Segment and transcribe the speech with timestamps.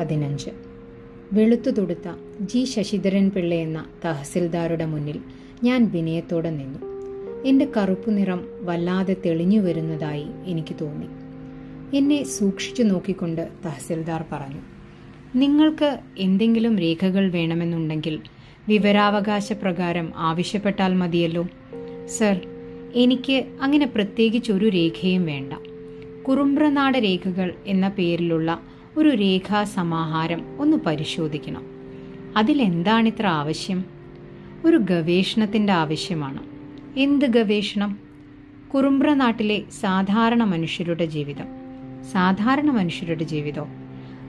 [0.00, 0.50] പതിനഞ്ച്.
[1.32, 2.08] വെളുത്തു തൊടുത്ത
[2.40, 5.20] ജി ശശിധരൻ പിള്ള എന്ന തഹസിൽദാരുടെ മുന്നിൽ
[5.64, 6.78] ഞാൻ വിനയത്തോടെ നിന്നു.
[7.46, 11.06] എന്റെ കറുപ്പു നിറം വല്ലാതെ തെളിഞ്ഞു വരുന്നതായി എനിക്ക് തോന്നി.
[11.96, 14.60] എന്നെ സൂക്ഷിച്ചു നോക്കിക്കൊണ്ട് തഹസിൽദാർ പറഞ്ഞു
[15.36, 18.20] നിങ്ങൾക്ക് എന്തെങ്കിലും രേഖകൾ വേണമെന്നുണ്ടെങ്കിൽ
[18.68, 21.48] വിവരാവകാശ പ്രകാരം ആവശ്യപ്പെട്ടാൽ മതിയല്ലോ.
[22.06, 22.40] സർ
[22.94, 25.52] എനിക്ക് അങ്ങനെ പ്രത്യേകിച്ചൊരു രേഖയും വേണ്ട.
[26.28, 28.62] കുറുമ്പ്രനാട് രേഖകൾ എന്ന പേരിലുള്ള
[28.96, 31.66] ഒരു രേഖാ സമാഹാരം ഒന്ന് പരിശോധിക്കണം.
[32.36, 33.84] അതിലെന്താണിത്ര ആവശ്യം?
[34.64, 36.42] ഒരു ഗവേഷണത്തിന്റെ ആവശ്യമാണ്.
[36.98, 37.98] എന്ത് ഗവേഷണം?
[38.74, 41.44] കുറുമ്പ്ര നാട്ടിലെ സാധാരണ മനുഷ്യരുടെ ജീവിതം.
[42.12, 43.66] സാധാരണ മനുഷ്യരുടെ ജീവിതം.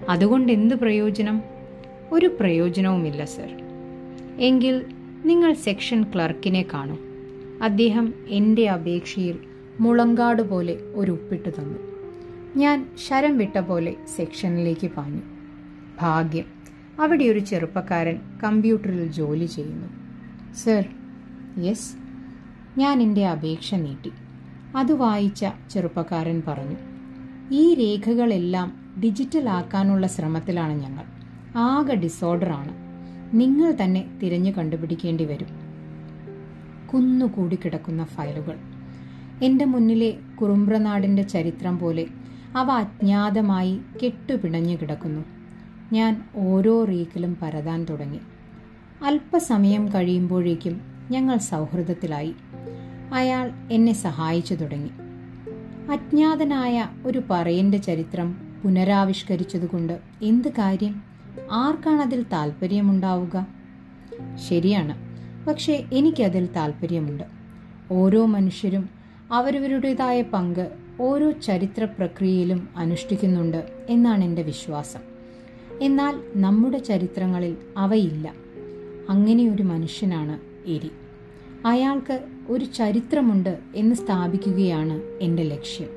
[0.09, 1.41] അതുകൊണ്ട് എന്ത് പ്രയോജനം?
[2.11, 3.63] ഒരു പ്രയോജനവുമില്ല സർ.
[4.39, 4.85] എങ്കിൽ
[5.25, 6.97] നിങ്ങൾ സെക്ഷൻ ക്ലർക്കിനെ കാണൂ.
[7.63, 9.39] അദ്ദേഹം എന്റെ അപേക്ഷയിൽ
[9.79, 11.90] മുളങ്കാട് പോലെ ഒരു ഉപ്പിട്ട് തന്നു.
[12.55, 15.21] ഞാൻ ശരം വിട്ട പോലെ സെക്ഷനിലേക്ക് പാഞ്ഞു.
[16.01, 16.45] ഭാഗ്യം
[16.99, 19.87] അവിടെ ഒരു ചെറുപ്പക്കാരൻ കമ്പ്യൂട്ടറിൽ ജോലി ചെയ്യുന്നു.
[20.53, 20.85] സർ
[21.63, 21.93] യെസ്
[22.77, 24.11] ഞാൻ എന്റെ അപേക്ഷ നീട്ടി.
[24.77, 26.75] അത് വായിച്ച ചെറുപ്പക്കാരൻ പറഞ്ഞു
[27.51, 31.03] ഈ രേഖകളെല്ലാം ഡിജിറ്റൽ ആക്കാനുള്ള ശ്രമത്തിലാണ് ഞങ്ങൾ.
[31.57, 32.75] ആകെ ഡിസോർഡറാണ്
[33.33, 35.47] നിങ്ങൾ തന്നെ തിരഞ്ഞു കണ്ടുപിടിക്കേണ്ടി വരും.
[36.93, 38.57] കുന്നുകൂടി കിടക്കുന്ന ഫയലുകൾ.
[39.43, 42.07] എന്റെ മുന്നിലെ കുറുമ്പ്രനാടിന്റെ ചരിത്രം പോലെ
[42.55, 45.25] അവ അജ്ഞാതമായി കെട്ടുപിണഞ്ഞു കിടക്കുന്നു.
[45.93, 48.19] ഞാൻ ഓരോ റീക്കിലും പരതാൻ തുടങ്ങി.
[49.03, 52.35] അല്പസമയം കഴിയുമ്പോഴേക്കും ഞങ്ങൾ സൗഹൃദത്തിലായി.
[53.13, 54.89] അയാൾ എന്നെ സഹായിച്ചു തുടങ്ങി.
[55.91, 61.03] അജ്ഞാതനായ ഒരു പറയന്റെ ചരിത്രം പുനരാവിഷ്കരിച്ചതുകൊണ്ട് എന്ത് കാര്യം?
[61.51, 63.47] ആർക്കാണതിൽ താല്പര്യമുണ്ടാവുക
[64.49, 64.97] ശരിയാണ്.
[65.45, 67.23] പക്ഷേ എനിക്കതിൽ താല്പര്യമുണ്ട്
[67.91, 68.89] ഓരോ മനുഷ്യരും
[69.31, 74.99] അവരവരുടേതായ പങ്ക് ഓരോ ചരിത്ര പ്രക്രിയയിലും അനുഷ്ഠിക്കുന്നുണ്ട് എന്നാണ് എന്റെ വിശ്വാസം.
[75.81, 78.33] എന്നാൽ നമ്മുടെ ചരിത്രങ്ങളിൽ അവയില്ല.
[79.09, 80.91] അങ്ങനെയൊരു മനുഷ്യനാണ് എരി.
[81.65, 82.19] അയാൾക്ക്
[82.49, 85.89] ഒരു ചരിത്രമുണ്ട് എന്ന് സ്ഥാപിക്കുകയാണ് എന്റെ ലക്ഷ്യം.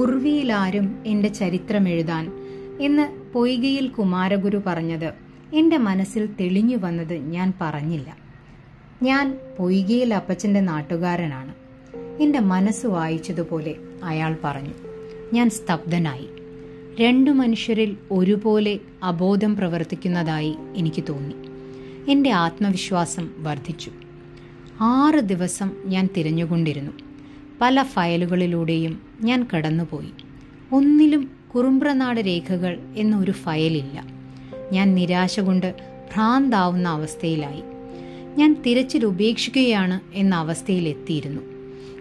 [0.00, 2.32] ഉർവിയിലാരും എന്റെ ചരിത്രം എഴുതാൻ
[2.80, 5.12] എന്ന് പൊയ്കയിൽ കുമാരഗുരു പറഞ്ഞത്
[5.54, 8.16] എന്റെ മനസ്സിൽ തെളിഞ്ഞു വന്നത് ഞാൻ പറഞ്ഞില്ല.
[9.02, 11.54] ഞാൻ പൊയ്കയിൽ അപ്പച്ചന്റെ നാട്ടുകാരനാണ്.
[12.22, 13.74] എന്റെ മനസ്സ് വായിച്ചതുപോലെ
[14.04, 14.70] അയാൾ പറഞ്ഞു
[15.32, 16.28] ഞാൻ സ്തബ്ധനായി.
[17.00, 21.34] രണ്ടു മനുഷ്യരിൽ ഒരുപോലെ അബോധം പ്രവർത്തിക്കുന്നതായി എനിക്ക് തോന്നി.
[22.10, 23.90] എന്റെ ആത്മവിശ്വാസം വർദ്ധിച്ചു.
[24.80, 26.92] ആറ് ദിവസം ഞാൻ തിരഞ്ഞുകൊണ്ടിരുന്നു.
[27.60, 30.10] പല ഫയലുകളിലൂടെയും ഞാൻ കടന്നുപോയി.
[30.72, 34.04] ഒന്നിലും കുറുമ്പ്രനാട് രേഖകൾ എന്നൊരു ഫയലില്ല.
[34.72, 35.74] ഞാൻ നിരാശ കൊണ്ട്
[36.14, 37.62] ഭ്രാന്താവുന്ന അവസ്ഥയിലായി.
[38.38, 41.42] ഞാൻ തിരച്ചിൽ ഉപേക്ഷിക്കുകയാണ് എന്ന അവസ്ഥയിലെത്തിയിരുന്നു.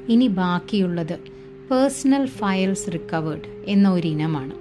[0.09, 1.34] ഇനി ബാക്കിയുള്ളത്
[1.71, 4.53] പേഴ്സണൽ ഫയൽസ് റിക്കവേർഡ് എന്ന ഇനമാണ്.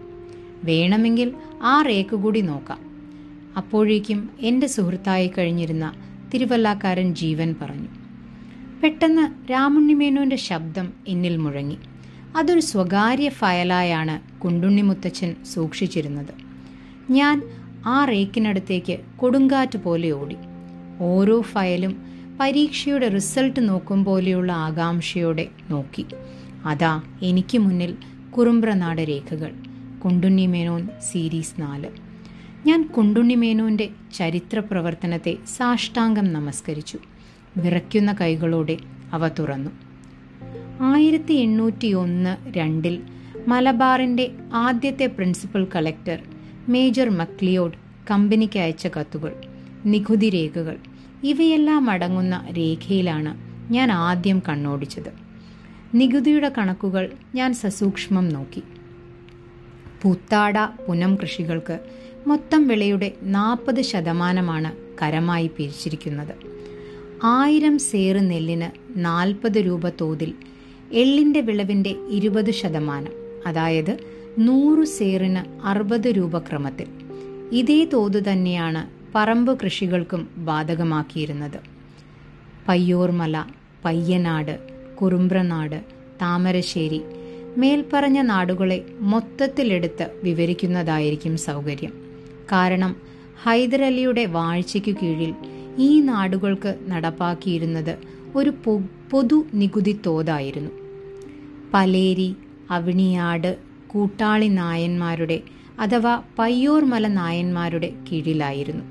[0.64, 1.32] വേണമെങ്കിൽ
[1.62, 2.78] ആ രേഖ കൂടി നോക്കാം.
[3.56, 5.92] അപ്പോഴേക്കും എന്റെ സുഹൃത്തായി കഴിഞ്ഞിരുന്ന
[6.34, 7.88] തിരുവല്ലാക്കാരൻ ജീവൻ പറഞ്ഞു.
[8.82, 11.78] പെട്ടെന്ന് രാമുണ്ണിമേനോന്റെ ശബ്ദം എന്നിൽ മുഴങ്ങി.
[12.36, 16.34] അതൊരു സ്വകാര്യ ഫയലായാണ് കുണ്ടുണ്ണി മുത്തച്ഛൻ സൂക്ഷിച്ചിരുന്നത്.
[17.10, 17.42] ഞാൻ
[17.86, 20.36] ആ റേക്കിനടുത്തേക്ക് കൊടുങ്കാറ്റ് പോലെ ഓടി.
[21.00, 26.06] ഓരോ ഫയലും പരീക്ഷയുടെ റിസൾട്ട് നോക്കും പോലെയുള്ള ആകാംക്ഷയോടെ നോക്കി.
[26.64, 27.96] അതാ എനിക്ക് മുന്നിൽ
[28.30, 29.52] കുറുമ്പ്രനാട് രേഖകൾ
[30.04, 31.90] കുണ്ടുണ്ണി മേനോൻ സീരീസ് നാല്.
[32.66, 36.98] ഞാൻ കുണ്ടുണ്ണി മേനോന്റെ ചരിത്ര പ്രവർത്തനത്തെ സാഷ്ടാംഗം നമസ്കരിച്ചു.
[37.56, 38.76] വിറയ്ക്കുന്ന കൈകളോടെ
[39.12, 39.70] അവ തുറന്നു.
[40.80, 43.02] ആയിരത്തി എണ്ണൂറ്റി ഒന്ന് രണ്ടിൽ
[43.48, 46.22] മലബാറിന്റെ ആദ്യത്തെ പ്രിൻസിപ്പൽ കളക്ടർ
[46.68, 47.72] മേജർ മക്ലിയോഡ്
[48.10, 49.32] കമ്പനിക്ക് അയച്ച കത്തുകൾ
[49.86, 50.76] നികുതി രേഖകൾ
[51.24, 53.38] ഇവയെല്ലാം അടങ്ങുന്ന രേഖയിലാണ്
[53.72, 55.23] ഞാൻ ആദ്യം കണ്ണോടിച്ചത്.
[55.94, 58.62] നികുതിയുടെ കണക്കുകൾ ഞാൻ സസൂക്ഷ്മം നോക്കി.
[60.02, 61.78] പൂത്താട പുനം കൃഷികൾക്ക്
[62.26, 64.72] മൊത്തം വിളയുടെ നാൽപ്പത് ശതമാനമാണ്
[65.02, 66.34] കരമായി പിരിച്ചിരിക്കുന്നത്.
[67.24, 70.34] ആയിരം സേറ് നെല്ലിന് നാൽപ്പത് രൂപ തോതിൽ
[70.92, 73.12] എള്ളിന്റെ വിളവിന്റെ ഇരുപത് ശതമാനം
[73.46, 73.96] അതായത്
[74.38, 76.86] നൂറ് സേറിന് അറുപത് രൂപ ക്രമത്തിൽ.
[77.52, 81.60] ഇതേ തോത് തന്നെയാണ് പറമ്പ് കൃഷികൾക്കും ബാധകമാക്കിയിരുന്നത്.
[82.68, 83.44] പയ്യോർമല
[83.84, 85.76] പയ്യനാട് കുറുമ്പ്രനാട്
[86.22, 87.00] താമരശ്ശേരി
[87.56, 91.92] മേൽപ്പറഞ്ഞ നാടുകളെ മൊത്തത്തിലെടുത്ത് വിവരിക്കുന്നതായിരിക്കും സൗകര്യം.
[92.52, 92.96] കാരണം
[93.42, 95.34] ഹൈദരലിയുടെ വാഴ്ചയ്ക്കു കീഴിൽ
[95.78, 97.98] ഈ നാടുകൾക്ക് നടപ്പാക്കിയിരുന്നത്
[98.36, 98.52] ഒരു
[99.10, 100.70] പൊതു നികുതി തോതായിരുന്നു
[101.74, 102.36] പലേരി
[102.70, 103.56] അവിണിയാട്
[103.86, 105.40] കൂട്ടാളി നായന്മാരുടെ
[105.80, 108.84] അഥവാ പയ്യോർമല നായന്മാരുടെ കീഴിലായിരുന്നു.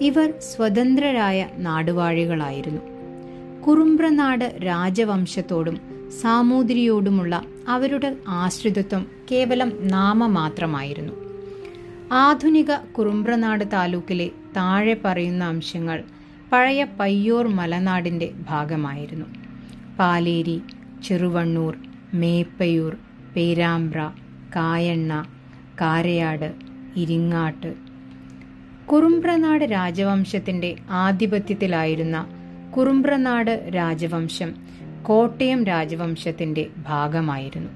[0.00, 2.89] ഇവർ സ്വതന്ത്രരായ നാടുവാഴികളായിരുന്നു.
[3.66, 5.80] കുറുമ്പ്രനാട് രാജവംശത്തോടും
[6.10, 11.12] സാമൂതിരിയോടുമുള്ള അവരുടെ ആശ്രിതത്വം കേവലം നാമമാത്രമായിരുന്നു.
[12.12, 16.04] ആധുനിക കുറുമ്പ്രനാട് താലൂക്കിലെ താഴെ പറയുന്ന അംശങ്ങൾ
[16.52, 19.26] പഴയ പയ്യോർ മലനാടിന്റെ ഭാഗമായിരുന്നു.
[19.98, 20.62] പാലേരി
[21.04, 21.76] ചെറുവണ്ണൂർ
[22.14, 22.96] മേപ്പയൂർ
[23.36, 24.10] പേരാമ്പ്ര
[24.56, 25.26] കായണ്ണ
[25.80, 26.54] കാരയാട്
[26.96, 27.74] ഇരിങ്ങാട്ട്.
[28.86, 32.26] കുറുമ്പ്രനാട് രാജവംശത്തിന്റെ ആധിപത്യത്തിലായിരുന്ന
[32.76, 34.54] കുറുമ്പ്രനാട് രാജവംശം
[35.02, 37.70] കോട്ടയം രാജവംശത്തിന്റെ ഭാഗമായിരുന്നു.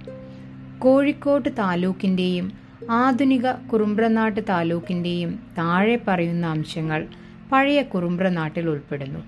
[0.78, 2.52] കോഴിക്കോട് താലൂക്കിന്റെയും
[2.90, 7.06] ആധുനിക കുറുമ്പ്രനാട്ട് താലൂക്കിന്റെയും താഴെ പറയുന്ന അംശങ്ങൾ
[7.52, 9.18] പഴയ കുറുമ്പ്രനാട്ടിൽ ഉൾപ്പെടുന്നു.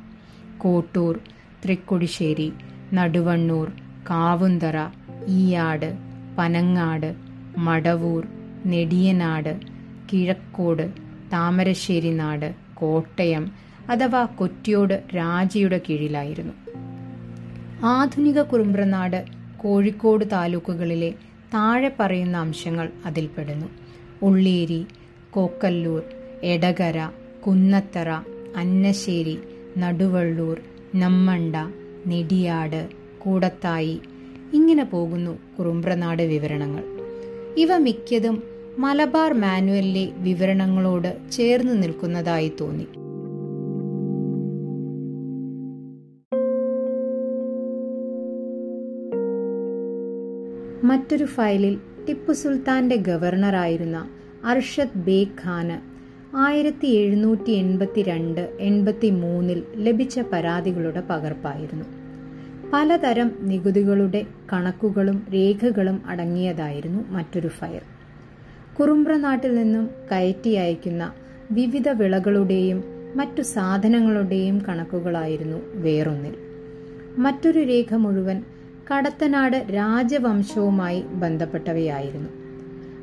[0.59, 1.21] കോട്ടൂർ
[1.65, 2.53] തൃക്കുടിശ്ശേരി
[2.95, 3.69] നടുവണ്ണൂർ
[4.11, 4.77] കാവുന്തറ
[5.29, 5.99] ഈയാട്
[6.39, 7.15] പനങ്ങാട്
[7.59, 8.27] മടവൂർ
[8.67, 9.61] നെടിയനാട്
[10.13, 10.91] കിഴക്കോട്
[11.33, 16.53] താമരശ്ശേരി നാട് കോട്ടയം അഥവാ കൊറ്റിയോട് രാജയുടെ കീഴിലായിരുന്നു.
[17.85, 19.25] ആധുനിക കുറുമ്പ്രനാട്
[19.56, 21.11] കോഴിക്കോട് താലൂക്കുകളിലെ
[21.55, 23.67] താഴെ പറയുന്ന അംശങ്ങൾ അതിൽപ്പെടുന്നു
[24.23, 24.87] ഉള്ളേരി
[25.31, 26.03] കോക്കല്ലൂർ
[26.43, 27.11] എടകര
[27.47, 28.09] കുന്നത്തറ
[28.56, 29.38] അന്നശ്ശേരി
[29.79, 30.61] നടുവള്ളൂർ
[30.94, 31.56] നമ്മണ്ട
[32.06, 34.00] നെടിയാട് കൂടത്തായി
[34.53, 36.85] ഇങ്ങനെ പോകുന്നു കുറുമ്പ്രനാട് വിവരണങ്ങൾ.
[37.56, 38.43] ഇവ മിക്കതും
[38.79, 42.87] മലബാർ മാനുവലിലെ വിവരണങ്ങളോട് ചേർന്ന് നിൽക്കുന്നതായി തോന്നി.
[50.88, 51.79] മറ്റൊരു ഫയലിൽ
[52.09, 54.09] ടിപ്പു സുൽത്താന്റെ ഗവർണറായിരുന്ന
[54.44, 55.77] അർഷദ് ബേഗ് ഖാന്
[56.37, 61.85] ആയിരത്തി എഴുന്നൂറ്റി എൺപത്തി രണ്ട് എൺപത്തി മൂന്നിൽ ലഭിച്ച പരാതികളുടെ പകർപ്പായിരുന്നു.
[62.73, 67.85] പലതരം നികുതികളുടെ കണക്കുകളും രേഖകളും അടങ്ങിയതായിരുന്നു മറ്റൊരു ഫയൽ.
[68.81, 71.12] കുറുമ്പ്രനാട്ടിൽ നിന്നും കയറ്റി അയക്കുന്ന
[71.50, 72.85] വിവിധ വിളകളുടെയും
[73.17, 76.35] മറ്റു സാധനങ്ങളുടെയും കണക്കുകളായിരുന്നു വേറൊന്നിൽ.
[77.19, 78.39] മറ്റൊരു രേഖ മുഴുവൻ
[78.93, 82.29] കടത്തനാട് രാജവംശവുമായി ബന്ധപ്പെട്ടവയായിരുന്നു.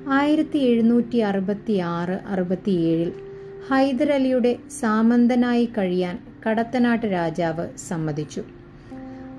[0.10, 3.12] ആയിരത്തി എഴുന്നൂറ്റി അറുപത്തി ആറ് അറുപത്തിയേഴിൽ
[3.70, 6.20] ഹൈദരലിയുടെ സാമന്തനായി കഴിയാൻ
[6.50, 8.44] കടത്തനാട്ട് രാജാവ് സമ്മതിച്ചു.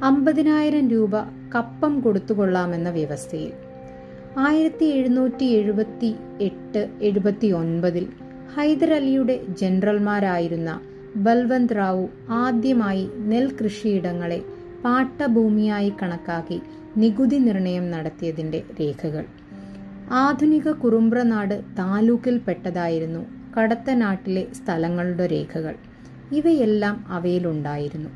[0.03, 1.11] അമ്പതിനായിരം രൂപ
[1.55, 3.53] കപ്പം കൊടുത്തുകൊള്ളാമെന്ന വ്യവസ്ഥയിൽ.
[4.39, 8.07] ആയിരത്തി എഴുന്നൂറ്റി എഴുപത്തി എട്ട് എഴുപത്തി ഒൻപതിൽ
[8.55, 10.81] ഹൈദരലിയുടെ ജനറൽമാരായിരുന്ന
[11.17, 14.43] ബൽവന്ത് റാവു ആദ്യമായി നെൽകൃഷിയിടങ്ങളെ
[14.85, 16.63] പാട്ടഭൂമിയായി കണക്കാക്കി
[16.97, 19.25] നികുതി നിർണയം നടത്തിയതിന്റെ രേഖകൾ.
[20.11, 23.27] ആധുനിക കുറുമ്പ്രനാട് താലൂക്കിൽപ്പെട്ടതായിരുന്നു
[23.59, 25.75] കടത്തനാട്ടിലെ സ്ഥലങ്ങളുടെ രേഖകൾ.
[26.33, 28.11] ഇവയെല്ലാം അവയിലുണ്ടായിരുന്നു.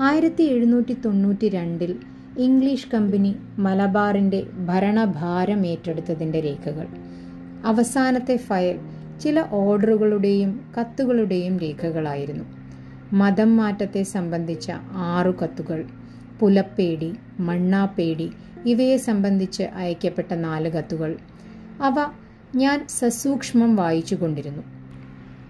[0.00, 1.96] ആയിരത്തി എഴുന്നൂറ്റി തൊണ്ണൂറ്റി രണ്ടിൽ
[2.38, 6.86] ഇംഗ്ലീഷ് കമ്പനി മലബാറിന്റെ ഭരണഭാരം ഏറ്റെടുത്തതിന്റെ രേഖകൾ.
[7.64, 8.78] അവസാനത്തെ ഫയൽ
[9.20, 12.63] ചില ഓർഡറുകളുടെയും കത്തുകളുടെയും രേഖകളായിരുന്നു.
[13.12, 15.84] മതം മാറ്റത്തെ സംബന്ധിച്ച ആറു കത്തുകൾ
[16.40, 18.30] പുലപ്പേടി മണ്ണാപ്പേടി
[18.66, 21.16] ഇവയെ സംബന്ധിച്ച് അയക്കപ്പെട്ട നാല് കത്തുകൾ
[21.80, 22.12] അവ
[22.56, 24.62] ഞാൻ സസൂക്ഷ്മം വായിച്ചു കൊണ്ടിരുന്നു.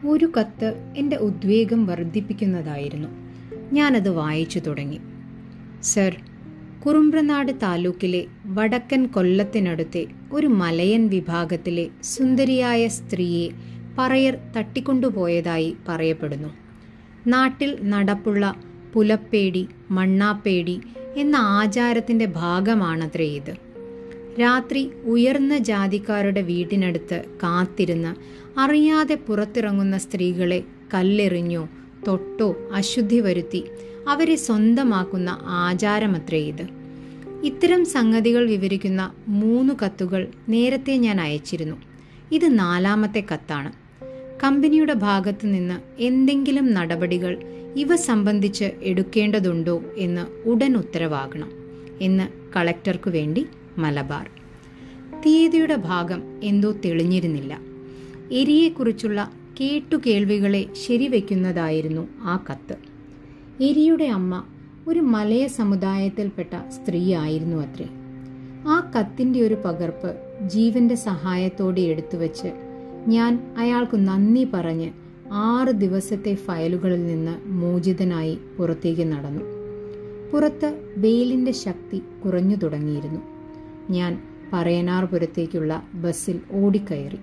[0.09, 3.09] ഒരു കത്ത് എന്റെ ഉദ്വേഗം വർദ്ധിപ്പിക്കുന്നതായിരുന്നു.
[3.73, 5.01] ഞാനത് വായിച്ചു തുടങ്ങി.
[5.83, 6.17] സർ
[6.87, 13.51] കുറുമ്പ്രനാട് താലൂക്കിലെ വടക്കൻ കൊല്ലത്തിനടുത്തെ ഒരു മലയൻ വിഭാഗത്തിലെ സുന്ദരിയായ സ്ത്രീയെ
[13.99, 16.64] പറയർ തട്ടിക്കൊണ്ടുപോയതായി പറയപ്പെടുന്നു.
[17.27, 18.55] നാട്ടിൽ നടപ്പുള്ള
[18.95, 20.81] പുലപ്പേടി മണ്ണാപ്പേടി
[21.17, 23.55] എന്ന ആചാരത്തിന്റെ ഭാഗമാണത്രേ ഇത്.
[24.41, 28.15] രാത്രി ഉയർന്ന ജാതിക്കാരുടെ വീടിനടുത്ത് കാത്തിരുന്ന്
[28.61, 30.63] അറിയാതെ പുറത്തിറങ്ങുന്ന സ്ത്രീകളെ
[30.95, 31.69] കല്ലെറിഞ്ഞോ
[32.07, 33.65] തൊട്ടോ അശുദ്ധി വരുത്തി
[34.09, 36.67] അവരെ സ്വന്തമാക്കുന്ന ആചാരമത്രേ ഇത്.
[37.45, 41.77] ഇത്തരം സംഗതികൾ വിവരിക്കുന്ന മൂന്ന് കത്തുകൾ നേരത്തെ ഞാൻ അയച്ചിരുന്നു.
[42.33, 43.84] ഇത് നാലാമത്തെ കത്താണ്.
[44.43, 47.43] കമ്പനിയുടെ ഭാഗത്തു നിന്ന് എന്തെങ്കിലും നടപടികൾ
[47.77, 51.53] ഇവ സംബന്ധിച്ച് എടുക്കേണ്ടതുണ്ടോ എന്ന് ഉടൻ ഉത്തരവാകണം
[52.01, 53.47] എന്ന് കളക്ടർക്കു വേണ്ടി
[53.79, 54.31] മലബാർ.
[55.27, 57.59] തീയതിയുടെ ഭാഗം എന്തോ തെളിഞ്ഞിരുന്നില്ല.
[58.33, 62.77] എരിയെക്കുറിച്ചുള്ള കേട്ടുകേൾവികളെ ശരിവെക്കുന്നതായിരുന്നു ആ കത്ത്.
[63.63, 64.45] എരിയുടെ അമ്മ
[64.87, 67.87] ഒരു മലയ സമുദായത്തിൽപ്പെട്ട സ്ത്രീയായിരുന്നു അത്രേ.
[68.69, 70.17] ആ കത്തിന്റെ ഒരു പകർപ്പ്
[70.49, 72.64] ജീവന്റെ സഹായത്തോടെ എടുത്തുവച്ച്
[73.09, 74.91] ഞാൻ അയാൾക്ക് നന്ദി പറഞ്ഞ്
[75.33, 79.45] ആറ് ദിവസത്തെ ഫയലുകളിൽ നിന്ന് മോചിതനായി പുറത്തേക്ക് നടന്നു.
[80.33, 83.21] പുറത്ത് വെയിലിന്റെ ശക്തി കുറഞ്ഞു തുടങ്ങിയിരുന്നു.
[83.91, 87.19] ഞാൻ പറയനാർപുരത്തേക്കുള്ള ബസ്സിൽ ഓടിക്കയറി.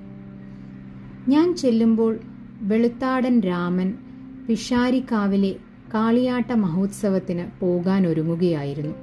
[1.28, 2.20] ഞാൻ ചെല്ലുമ്പോൾ
[2.62, 3.94] വെളുത്താടൻ രാമൻ
[4.48, 5.56] പിഷാരിക്കാവിലെ
[5.94, 8.96] കാളിയാട്ട മഹോത്സവത്തിന് പോകാൻ ഒരുങ്ങുകയായിരുന്നു.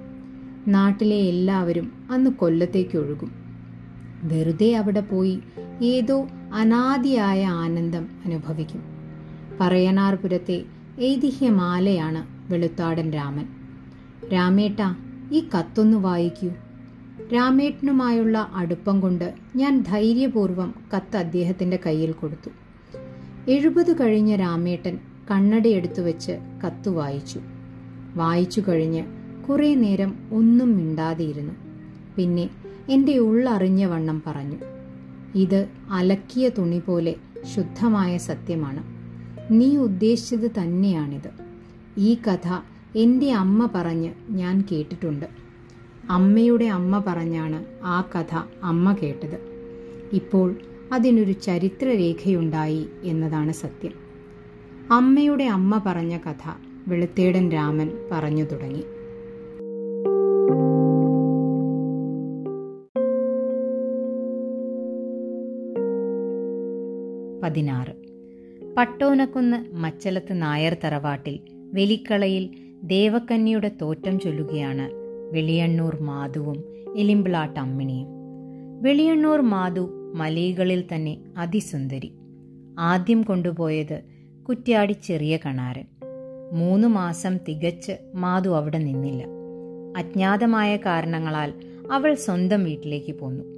[0.69, 3.33] നാട്ടിലെ എല്ലാവരും അന്ന് കൊല്ലത്തേക്ക് ഒഴുകും.
[4.23, 5.41] വെറുതെ അവിടെ പോയി
[5.83, 8.83] ഏതോ അനാദിയായ ആനന്ദം അനുഭവിക്കും.
[9.61, 10.65] പറയനാർപുരത്തെ
[11.01, 13.47] ഐതിഹ്യമാലയാണ് വെളുത്താടൻ രാമൻ.
[14.33, 14.77] രാമേട്ട
[15.33, 16.51] ഈ കത്തൊന്ന് വായിക്കൂ.
[17.35, 22.51] രാമേട്ടനുമായുള്ള അടുപ്പം കൊണ്ട് ഞാൻ ധൈര്യപൂർവം കത്ത് അദ്ദേഹത്തിന്റെ കയ്യിൽ കൊടുത്തു.
[23.51, 24.99] എഴുപത് കഴിഞ്ഞ രാമേട്ടൻ
[25.31, 26.33] കണ്ണടയെടുത്തു വെച്ച്
[26.67, 27.41] കത്ത് വായിച്ചു.
[28.15, 29.05] വായിച്ചു കഴിഞ്ഞ്
[29.49, 31.55] കുറേ നേരം ഒന്നും മിണ്ടാതെയിരുന്നു.
[32.17, 32.51] പിന്നെ
[32.89, 34.78] എന്റെ ഉള്ളറിഞ്ഞ വണ്ണം പറഞ്ഞു.
[35.35, 37.15] ഇത് അലക്കിയ തുണി പോലെ
[37.55, 38.85] ശുദ്ധമായ സത്യമാണ്.
[39.51, 41.31] നീ ഉദ്ദേശിച്ചത് തന്നെയാണിത്.
[41.99, 42.61] ഈ കഥ
[42.97, 45.27] എന്റെ അമ്മ പറഞ്ഞ് ഞാൻ കേട്ടിട്ടുണ്ട്.
[46.11, 49.41] അമ്മയുടെ അമ്മ പറഞ്ഞാണ് ആ കഥ അമ്മ കേട്ടത്.
[50.13, 50.57] ഇപ്പോൾ
[50.93, 53.93] അതിനൊരു ചരിത്രരേഖയുണ്ടായി എന്നതാണ് സത്യം.
[54.91, 56.53] അമ്മയുടെ അമ്മ പറഞ്ഞ കഥ
[56.89, 58.85] വെളുത്തേടൻ രാമൻ പറഞ്ഞു തുടങ്ങി.
[67.49, 67.93] പതിനാറ്.
[68.79, 71.41] പട്ടോനക്കുന്ന് മച്ചലത്ത് നായർ തറവാട്ടിൽ
[71.73, 72.51] വെലിക്കളയിൽ
[72.83, 74.91] ദേവക്കന്യയുടെ തോറ്റം ചൊല്ലുകയാണ്
[75.33, 76.65] വെളിയണ്ണൂർ മാധുവും
[76.97, 78.09] എലിമ്പിളാട്ട് അമ്മിണിയും.
[78.83, 82.13] വെളിയണ്ണൂർ മാധു മലയികളിൽ തന്നെ അതിസുന്ദരി.
[82.79, 84.03] ആദ്യം കൊണ്ടുപോയത്
[84.49, 85.85] കുറ്റ്യാടി ചെറിയ കണാരൻ.
[86.53, 89.25] മൂന്ന് മാസം തികച്ച് മാധു അവിടെ നിന്നില്ല.
[89.97, 91.53] അജ്ഞാതമായ കാരണങ്ങളാൽ
[91.93, 93.58] അവൾ സ്വന്തം വീട്ടിലേക്ക് പോന്നു.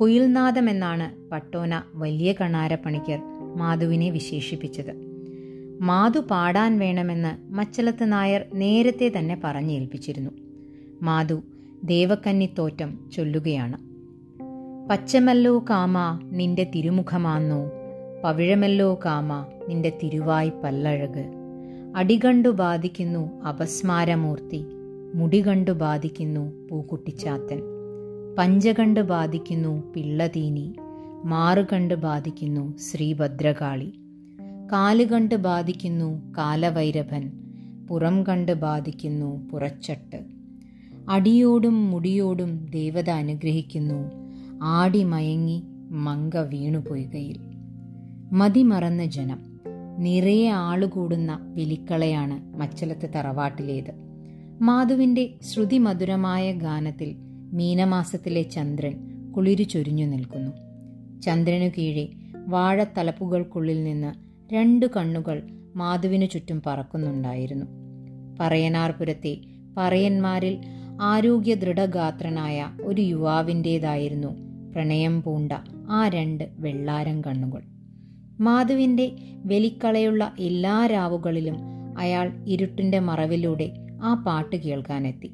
[0.00, 3.22] കുയിൽനാദം എന്നാണ് പട്ടോന വലിയ കണാരപ്പണിക്കർ
[3.56, 4.94] മാധുവിനെ വിശേഷിപ്പിച്ചത്.
[5.80, 10.30] മാധു പാടാൻ വേണമെന്ന് മച്ചലത്ത് നായർ നേരത്തെ തന്നെ പറഞ്ഞേൽപ്പിച്ചിരുന്നു.
[11.02, 11.42] മാധു
[11.84, 13.78] ദേവക്കന്നിത്തോറ്റം ചൊല്ലുകയാണ്.
[14.88, 17.70] പച്ചമല്ലോ കാമ നിന്റെ തിരുമുഖമാന്നോ?
[18.24, 21.30] പവിഴമല്ലോ കാമ നിന്റെ തിരുവായി പല്ലഴക്
[21.96, 24.64] അടികണ്ടു ബാധിക്കുന്നു അപസ്മാരമൂർത്തി
[25.14, 27.79] മുടികണ്ടു ബാധിക്കുന്നു പൂക്കുട്ടിച്ചാത്തൻ.
[28.38, 30.74] പഞ്ചകണ്ട് ബാധിക്കുന്നു പിള്ളതീനി
[31.24, 34.00] മാറുകണ്ട് ബാധിക്കുന്നു ശ്രീഭദ്രകാളി
[34.72, 37.32] കാലുകണ്ട് ബാധിക്കുന്നു കാലവൈരഭൻ
[37.90, 40.24] പുറം കണ്ട് ബാധിക്കുന്നു പുറച്ചട്ട്.
[41.08, 44.10] അടിയോടും മുടിയോടും ദേവത അനുഗ്രഹിക്കുന്നു
[44.62, 47.38] ആടി മയങ്ങി മങ്ക വീണുപൊയ്കയിൽ.
[48.32, 49.60] മതിമറന്ന ജനം
[49.98, 53.92] നിറയെ ആളുകൂടുന്ന വിളിക്കളയാണ് മച്ചലത്ത് തറവാട്ടിലേത്.
[54.62, 58.96] മാധുവിന്റെ ശ്രുതിമധുരമായ ഗാനത്തിൽ മീനമാസത്തിലെ ചന്ദ്രൻ
[59.32, 60.52] കുളിരു ചൊരിഞ്ഞു നിൽക്കുന്നു.
[61.20, 62.08] ചന്ദ്രനു കീഴെ
[62.46, 64.14] വാഴത്തലപ്പുകൾക്കുള്ളിൽ നിന്ന്
[64.54, 65.42] രണ്ടു കണ്ണുകൾ
[65.76, 67.66] മാധുവിനു ചുറ്റും പറക്കുന്നുണ്ടായിരുന്നു.
[68.40, 69.38] പറയനാർപുരത്തെ
[69.76, 70.58] പറയന്മാരിൽ
[71.00, 74.28] ആരോഗ്യ ദൃഢഗാത്രനായ ഒരു യുവാവിന്റേതായിരുന്നു
[74.72, 75.52] പ്രണയം പൂണ്ട
[75.90, 77.62] ആ രണ്ട് വെള്ളാരം കണ്ണുകൾ.
[78.40, 79.12] മാധുവിന്റെ
[79.44, 81.56] വെലിക്കളയുള്ള എല്ലാ രാവുകളിലും
[81.98, 83.70] അയാൾ ഇരുട്ടിന്റെ മറവിലൂടെ
[84.02, 85.32] ആ പാട്ട് കേൾക്കാനെത്തി.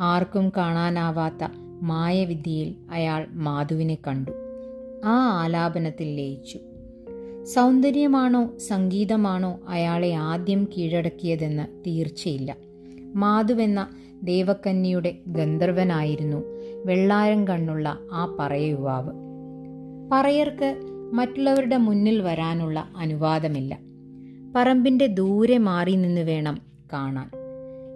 [0.00, 1.48] ആർക്കും കാണാനാവാത്ത
[1.82, 4.30] മായവിദ്യയിൽ അയാൾ മാധുവിനെ കണ്ടു.
[5.04, 6.60] ആ ആലാപനത്തിൽ ലയിച്ചു.
[7.44, 12.56] സൗന്ദര്യമാണോ സംഗീതമാണോ അയാളെ ആദ്യം കീഴടക്കിയതെന്ന് തീർച്ചയില്ല.
[13.14, 13.88] മാധുവെന്ന
[14.22, 16.44] ദേവക്കന്യയുടെ ഗന്ധർവനായിരുന്നു
[16.84, 19.10] വെള്ളാരം കണ്ണുള്ള ആ പറയ യുവാവ്.
[20.12, 20.80] പറയർക്ക്
[21.12, 23.78] മറ്റുള്ളവരുടെ മുന്നിൽ വരാനുള്ള അനുവാദമില്ല.
[24.56, 26.58] പറമ്പിന്റെ ദൂരെ മാറി നിന്ന് വേണം
[26.92, 27.30] കാണാൻ.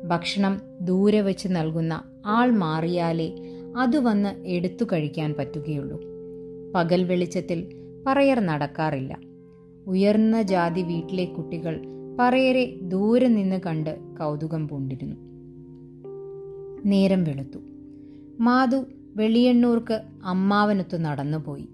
[0.05, 3.33] ഭക്ഷണം ദൂരെ വെച്ച് നൽകുന്ന ആൾ മാറിയാലേ
[3.76, 6.00] അത് വന്ന് എടുത്തു കഴിക്കാൻ പറ്റുകയുള്ളൂ.
[6.75, 7.67] പകൽ വെളിച്ചത്തിൽ
[8.07, 9.19] പറയർ നടക്കാറില്ല.
[9.87, 11.81] ഉയർന്ന ജാതി വീട്ടിലെ കുട്ടികൾ
[12.21, 15.17] പറയരെ ദൂരെ നിന്ന് കണ്ട് കൗതുകം പൂണ്ടിരുന്നു.
[16.85, 17.59] നേരം വെളുത്തു.
[18.40, 18.85] മാധു
[19.17, 21.69] വെളിയണ്ണൂർക്ക് അമ്മാവനത്ത് നടന്നുപോയി.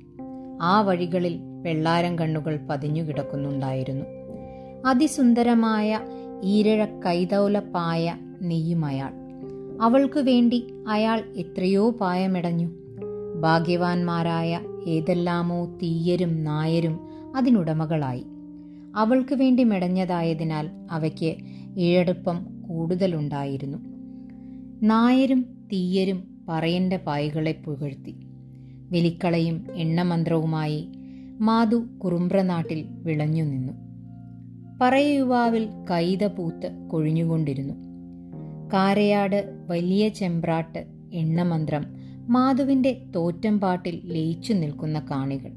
[0.62, 4.04] ആ വഴികളിൽ വെള്ളാരം കണ്ണുകൾ പതിഞ്ഞു കിടക്കുന്നുണ്ടായിരുന്നു
[4.86, 6.00] അതിസുന്ദരമായ
[6.42, 9.12] ഈരഴ കൈതൗല പായ നെയ്യുമയാൾ
[9.80, 12.70] അവൾക്കു വേണ്ടി അയാൾ എത്രയോ പായമെടഞ്ഞു.
[13.40, 17.00] ഭാഗ്യവാന്മാരായ ഏതെല്ലാമോ തീയരും നായരും
[17.36, 18.24] അതിനുടമകളായി.
[18.96, 21.36] അവൾക്കു വേണ്ടി മെടഞ്ഞതായതിനാൽ അവയ്ക്ക്
[21.78, 23.78] ഈഴടുപ്പം കൂടുതലുണ്ടായിരുന്നു.
[24.82, 28.14] നായരും തീയരും പറയന്റെ പായകളെ പുകഴ്ത്തി.
[28.90, 30.88] വെലിക്കളയും എണ്ണമന്ത്രവുമായി
[31.40, 33.83] മാധു കുറുമ്പ്രനാട്ടിൽ വിളഞ്ഞു നിന്നു
[34.80, 37.74] പറയ യുവാവിൽ കൈത പൂത്ത് കൊഴിഞ്ഞുകൊണ്ടിരുന്നു.
[38.72, 41.84] കാരയാട് വലിയ ചെമ്പ്രാട്ട് എണ്ണമന്ത്രം
[42.28, 45.52] മാധുവിന്റെ തോറ്റംപാട്ടിൽ ലയിച്ചു നിൽക്കുന്ന കാണികൾ.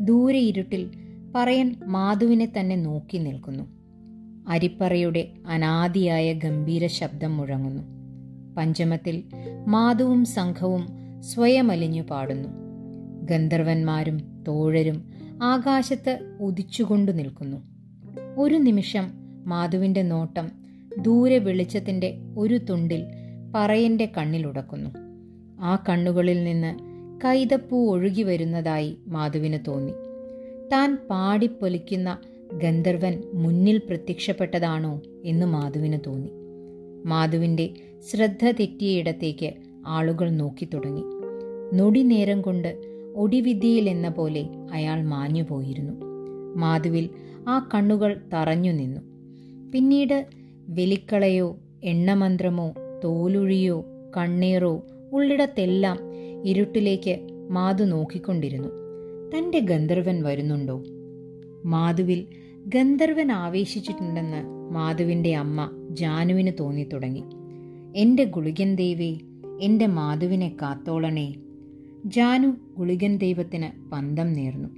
[0.00, 0.90] ദൂരെ ഇരുട്ടിൽ
[1.34, 3.64] പറയൻ മാധുവിനെ തന്നെ നോക്കി നിൽക്കുന്നു.
[4.48, 7.82] അരിപ്പറയുടെ അനാദിയായ ഗംഭീര ശബ്ദം മുഴങ്ങുന്നു.
[8.56, 9.24] പഞ്ചമത്തിൽ
[9.66, 10.88] മാധുവും സംഘവും
[11.20, 12.48] സ്വയമലിഞ്ഞു പാടുന്നു.
[13.22, 15.10] ഗന്ധർവന്മാരും തോഴരും
[15.42, 17.71] ആകാശത്ത് ഉദിച്ചുകൊണ്ടു നിൽക്കുന്നു.
[18.36, 19.04] ഒരു നിമിഷം
[19.46, 20.50] മാധുവിന്റെ നോട്ടം
[21.00, 23.04] ദൂരെ വെളിച്ചത്തിന്റെ ഒരു തുണ്ടിൽ
[23.54, 24.90] പറയന്റെ കണ്ണിലുടക്കുന്നു
[25.60, 26.78] ആ കണ്ണുകളിൽ നിന്ന്
[27.24, 29.92] കൈതപ്പൂ ഒഴുകി വരുന്നതായി മാധുവിന് തോന്നി.
[30.72, 32.18] താൻ പാടിപ്പൊലിക്കുന്ന
[32.52, 36.30] ഗന്ധർവൻ മുന്നിൽ പ്രത്യക്ഷപ്പെട്ടതാണോ എന്ന് മാധുവിന് തോന്നി.
[37.08, 37.70] മാധുവിന്റെ
[38.10, 39.52] ശ്രദ്ധ തെറ്റിയയിടത്തേക്ക്
[39.86, 41.02] ആളുകൾ നോക്കി തുടങ്ങി.
[41.74, 42.78] നൊടി നേരം കൊണ്ട്
[43.16, 45.92] ഒടിവിദ്യയിൽ എന്ന പോലെ അയാൾ മാഞ്ഞുപോയിരുന്നു.
[46.56, 47.08] മാധുവിൽ
[47.48, 49.00] ആ കണ്ണുകൾ തറഞ്ഞു നിന്നു
[49.72, 50.26] പിന്നീട്
[50.68, 53.84] വെലിക്കളയോ എണ്ണമന്ത്രമോ തോലുഴിയോ
[54.16, 55.98] കണ്ണീറോ ഉള്ളിടത്തെല്ലാം
[56.44, 57.18] ഇരുട്ടിലേക്ക്
[57.50, 58.68] മാധു നോക്കിക്കൊണ്ടിരുന്നു.
[59.34, 60.84] തന്റെ ഗന്ധർവൻ വരുന്നുണ്ടോ?
[61.64, 62.26] മാധുവിൽ
[62.66, 67.24] ഗന്ധർവൻ ആവേശിച്ചിട്ടുണ്ടെന്ന് മാധുവിന്റെ അമ്മ ജാനുവിന് തോന്നി തുടങ്ങി
[67.96, 69.18] എന്റെ ഗുളികൻ ദേവേ
[69.60, 71.34] എന്റെ മാധുവിനെ കാത്തോളണേ.
[72.06, 74.68] ജാനു ഗുളികൻ ദൈവത്തിന് പന്തം നേർന്നു.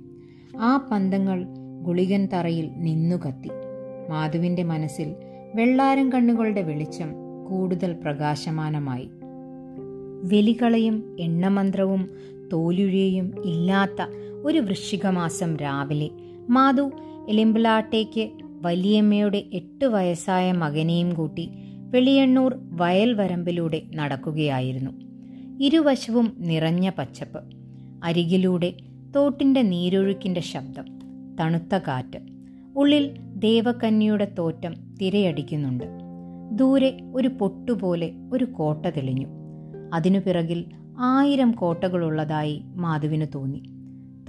[0.58, 1.46] ആ പന്തങ്ങൾ
[1.84, 3.50] ഗുളികൻ തറയിൽ നിന്നു കത്തി.
[4.10, 5.14] മാധുവിന്റെ മനസ്സിൽ
[5.54, 7.12] വെള്ളാരം കണ്ണുകളുടെ വെളിച്ചം
[7.50, 9.08] കൂടുതൽ പ്രകാശമാനമായി.
[10.22, 12.10] വെലികളയും എണ്ണമന്ത്രവും
[12.52, 14.06] തോലുഴയും ഇല്ലാത്ത
[14.44, 16.10] ഒരു വൃശ്ചികമാസം രാവിലെ
[16.50, 16.90] മാധു
[17.28, 21.50] എലിമ്പിളാട്ടേക്ക് വലിയമ്മയുടെ എട്ട് വയസ്സായ മകനെയും കൂട്ടി
[21.90, 24.90] വെളിയണ്ണൂർ വയൽ വരമ്പിലൂടെ നടക്കുകയായിരുന്നു.
[25.60, 27.40] ഇരുവശവും നിറഞ്ഞ പച്ചപ്പ്.
[28.04, 28.72] അരികിലൂടെ
[29.16, 30.93] തോട്ടിന്റെ നീരൊഴുക്കിന്റെ ശബ്ദം.
[31.40, 32.18] തണുത്ത കാറ്റ്.
[32.76, 35.84] ഉള്ളിൽ ദേവകന്യയുടെ തോറ്റം തിരയടിക്കുന്നുണ്ട്.
[36.52, 39.26] ദൂരെ ഒരു പൊട്ടുപോലെ ഒരു കോട്ട തെളിഞ്ഞു.
[39.94, 40.64] അതിനു പിറകിൽ
[40.98, 43.62] ആയിരം കോട്ടകളുള്ളതായി മാധുവിന് തോന്നി.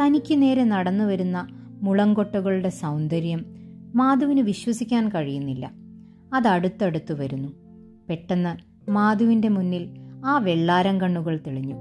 [0.02, 1.48] തനിക്ക് നേരെ നടന്നു വരുന്ന
[1.82, 3.46] മുളങ്കൊട്ടകളുടെ സൗന്ദര്യം
[3.96, 5.72] മാധുവിന് വിശ്വസിക്കാൻ കഴിയുന്നില്ല.
[6.34, 6.48] അത്
[7.14, 7.50] വരുന്നു.
[8.10, 9.90] പെട്ടെന്ന് മാധുവിന്റെ മുന്നിൽ
[10.26, 11.76] ആ വെള്ളാരം കണ്ണുകൾ തെളിഞ്ഞു.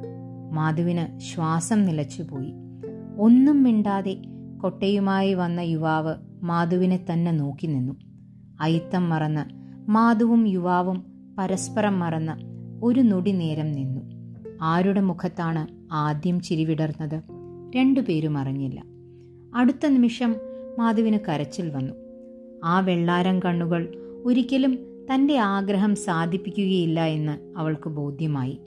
[0.52, 2.52] മാധുവിന് ശ്വാസം നിലച്ചുപോയി.
[3.18, 4.22] ഒന്നും മിണ്ടാതെ
[4.64, 7.94] കൊട്ടയുമായി വന്ന യുവാവ് മാധുവിനെ തന്നെ നോക്കി നിന്നു.
[8.61, 9.44] അയിത്തം മറന്ന്
[9.90, 11.04] മാധുവും യുവാവും
[11.38, 12.33] പരസ്പരം മറന്ന്
[12.85, 14.00] ഒരു നൊടി നേരം നിന്നു.
[14.62, 17.23] ആരുടെ മുഖത്താണ് ആദ്യം ചിരിവിടർന്നത്
[17.76, 18.83] രണ്ടുപേരും അറിഞ്ഞില്ല.
[19.54, 20.37] അടുത്ത നിമിഷം
[20.78, 21.94] മാധുവിന് കരച്ചിൽ വന്നു.
[22.64, 23.94] ആ വെള്ളാരം കണ്ണുകൾ
[24.25, 24.78] ഒരിക്കലും
[25.14, 28.61] തന്റെ ആഗ്രഹം സാധിപ്പിക്കുകയില്ല എന്ന് അവൾക്ക് ബോധ്യമായി.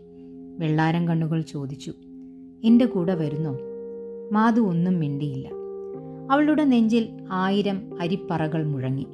[0.60, 1.94] വെള്ളാരം കണ്ണുകൾ ചോദിച്ചു
[2.64, 3.58] എന്റെ കൂടെ വരുന്നോ?
[4.32, 5.50] മാധു ഒന്നും മിണ്ടിയില്ല.
[6.32, 9.08] അവളുടെ നെഞ്ചിൽ ആയിരം അരിപ്പറകൾ മുഴങ്ങി.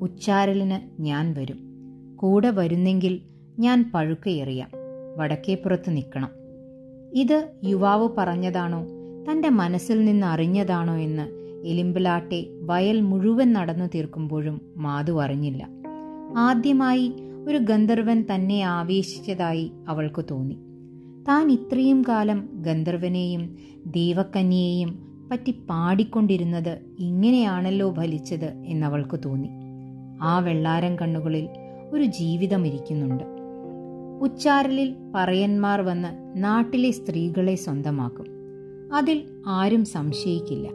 [0.00, 1.58] ഉച്ചാരലിന് ഞാൻ വരും.
[2.16, 3.20] കൂടെ വരുന്നെങ്കിൽ
[3.58, 4.70] ഞാൻ പഴുക്കയേറിയാം
[5.16, 6.28] വടക്കേപ്പുറത്ത് നിൽക്കണം.
[7.14, 8.84] ഇത് യുവാവ് പറഞ്ഞതാണോ?
[9.30, 15.68] തന്റെ മനസ്സിൽ നിന്ന് അറിഞ്ഞതാണോ എന്ന് എലിമ്പിലാട്ടെ വയൽ മുഴുവൻ നടന്നു തീർക്കുമ്പോഴും മാധു അറിഞ്ഞില്ല.
[16.36, 17.12] ആദ്യമായി
[17.48, 20.54] ഒരു ഗന്ധർവൻ തന്നെ ആവേശിച്ചതായി അവൾക്ക് തോന്നി.
[21.28, 29.48] താൻ ഇത്രയും കാലം ഗന്ധർവനെയും ദേവക്കന്യയെയും പറ്റി പാടിക്കൊണ്ടിരുന്നത് ഇങ്ങനെയാണല്ലോ ഫലിച്ചത് എന്നവൾക്ക് തോന്നി.
[30.22, 31.48] ആ വെള്ളാരം കണ്ണുകളിൽ
[31.92, 33.24] ഒരു ജീവിതം ഇരിക്കുന്നുണ്ട്.
[34.20, 38.26] ഉച്ചാരലിൽ പറയന്മാർ വന്ന് നാട്ടിലെ സ്ത്രീകളെ സ്വന്തമാക്കും.
[38.94, 40.68] അതിൽ ആരും സംശയിക്കില്ല.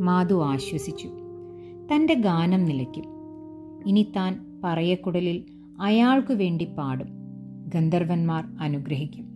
[0.00, 1.08] മാധു ആശ്വസിച്ചു.
[1.92, 3.04] തന്റെ ഗാനം നിലയ്ക്കും.
[3.86, 5.44] ഇനി താൻ പറയക്കുടലിൽ
[5.80, 7.08] അയാൾക്കു വേണ്ടി പാടും.
[7.74, 9.26] ഗന്ധർവന്മാർ അനുഗ്രഹിക്കും.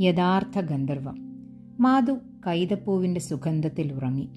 [0.00, 1.25] യഥാർത്ഥ ഗന്ധർവം.
[1.80, 4.28] മാധു കൈതപ്പൂവിന്റെ സുഗന്ധത്തിൽ ഉറങ്ങി.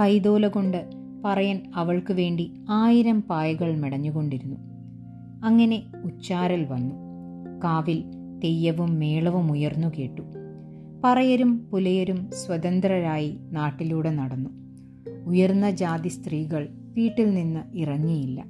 [0.00, 0.90] കൈതോല കൊണ്ട്
[1.24, 4.56] പറയൻ അവൾക്ക് വേണ്ടി ആയിരം പായകൾ മെടഞ്ഞുകൊണ്ടിരുന്നു.
[5.44, 6.94] അങ്ങനെ ഉച്ചാരൽ വന്നു.
[7.64, 8.04] കാവിൽ
[8.44, 10.22] തെയ്യവും മേളവും ഉയർന്നു കേട്ടു.
[11.04, 14.50] പറയരും പുലയരും സ്വതന്ത്രരായി നാട്ടിലൂടെ നടന്നു.
[15.26, 18.44] ഉയർന്ന ജാതി സ്ത്രീകൾ വീട്ടിൽ നിന്ന് ഇറങ്ങിയില്ല.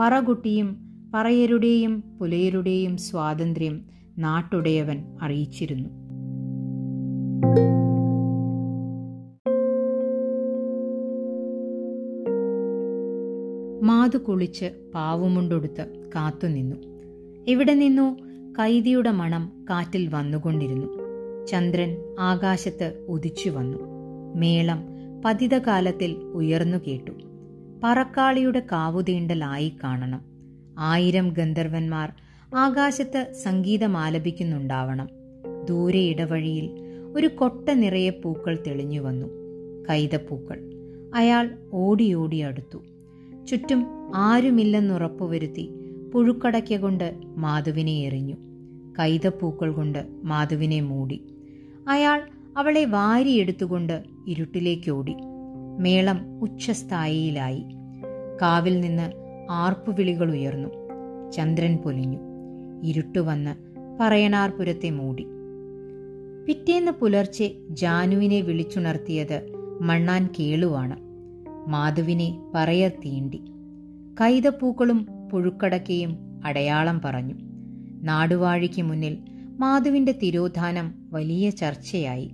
[0.00, 0.76] പറകുട്ടിയും
[1.14, 3.82] പറയരുടെയും പുലയരുടെയും സ്വാതന്ത്ര്യം
[4.18, 6.01] നാട്ടുടയവൻ അറിയിച്ചിരുന്നു.
[13.82, 16.76] മാതു കുളിച്ച് പാവുമുണ്ടൊടുത്ത് കാത്തുനിന്നു
[17.48, 18.16] ഇവിടെ നിന്നു
[18.58, 20.86] കൈതിയുടെ മണം കാറ്റിൽ വന്നുകൊണ്ടിരുന്നു.
[21.46, 23.78] ചന്ദ്രൻ ആകാശത്ത് ഉദിച്ചു വന്നു.
[24.36, 24.84] മേളം
[25.24, 27.12] പതിതകാലത്തിൽ ഉയർന്നു കേട്ടു.
[27.84, 30.20] പറക്കാളിയുടെ കാവുതീണ്ടലായി കാണണം.
[30.78, 32.12] ആയിരം ഗന്ധർവന്മാർ
[32.56, 35.08] ആകാശത്ത് സംഗീതമാലപിക്കുന്നുണ്ടാവണം
[35.68, 36.81] ദൂരെ ഇടവഴിയിൽ
[37.16, 39.26] ഒരു കൊട്ട നിറയെ പൂക്കൾ തെളിഞ്ഞു വന്നു.
[39.90, 40.70] കൈതപ്പൂക്കൾ.
[41.14, 42.78] അയാൾ ഓടിയോടി അടുത്തു.
[43.46, 45.74] ചുറ്റും ആരുമില്ലെന്നുറപ്പുവരുത്തി
[46.14, 48.34] പുഴുക്കടയ്ക്ക കൊണ്ട് മാധുവിനെ എറിഞ്ഞു.
[48.98, 51.22] കൈതപ്പൂക്കൾ കൊണ്ട് മാധുവിനെ മൂടി.
[51.88, 52.22] അയാൾ
[52.56, 55.16] അവളെ വാരിയെടുത്തുകൊണ്ട് ഇരുട്ടിലേക്കോടി
[55.78, 57.64] മേളം ഉച്ചസ്ഥായിയിലായി
[58.42, 59.12] കാവിൽ നിന്ന്
[59.50, 60.68] ആർപ്പുവിളികൾ ഉയർന്നു.
[61.30, 62.18] ചന്ദ്രൻ പൊലിഞ്ഞു.
[62.84, 63.54] ഇരുട്ടുവന്ന്
[64.00, 65.26] പറയണാർപുരത്തെ മൂടി.
[66.46, 70.96] പിറ്റേന്ന് പുലർച്ചെ ജാനുവിനെ വിളിച്ചുണർത്തിയത് മണ്ണാൻ കേളുവാണ്.
[71.70, 73.40] മാധുവിനെ പറയർ തീണ്ടി.
[74.20, 77.34] കൈതപ്പൂക്കളും പുഴുക്കടക്കയും അടയാളം പറഞ്ഞു.
[78.02, 79.18] നാടുവാഴിക്ക് മുന്നിൽ
[79.58, 82.30] മാധുവിന്റെ തിരോധാനം വലിയ ചർച്ചയായി.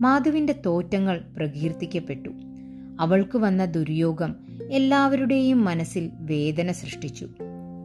[0.00, 2.28] മാധുവിന്റെ തോറ്റങ്ങൾ പ്രകീർത്തിക്കപ്പെട്ടു.
[3.00, 4.36] അവൾക്ക് വന്ന ദുര്യോഗം
[4.70, 7.28] എല്ലാവരുടെയും മനസ്സിൽ വേദന സൃഷ്ടിച്ചു.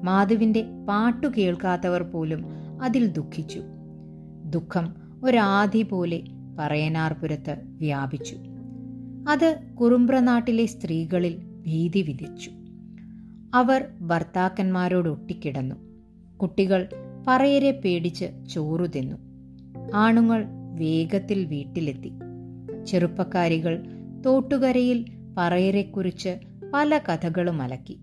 [0.04, 2.46] മാധുവിന്റെ പാട്ടു കേൾക്കാത്തവർ പോലും
[2.82, 3.62] അതിൽ ദുഃഖിച്ചു.
[4.46, 6.24] ദുഃഖം ഒരാധി പോലെ
[6.60, 8.36] പറയനാർപുരത്ത് വ്യാപിച്ചു.
[9.30, 12.52] അത് കുറുമ്പ്രനാട്ടിലെ സ്ത്രീകളിൽ ഭീതി വിധിച്ചു
[13.54, 15.76] അവർ ഭർത്താക്കന്മാരോട് ഒട്ടിക്കിടന്നു.
[16.38, 16.90] കുട്ടികൾ
[17.28, 19.16] പറയരെ പേടിച്ച് ചോറു തിന്നു.
[19.96, 20.46] ആണുങ്ങൾ
[20.80, 22.12] വേഗത്തിൽ വീട്ടിലെത്തി.
[22.86, 23.86] ചെറുപ്പക്കാരികൾ
[24.26, 25.06] തോട്ടുകരയിൽ
[25.38, 26.40] പറയരെക്കുറിച്ച്
[26.74, 28.00] പല കഥകളും അലക്കി.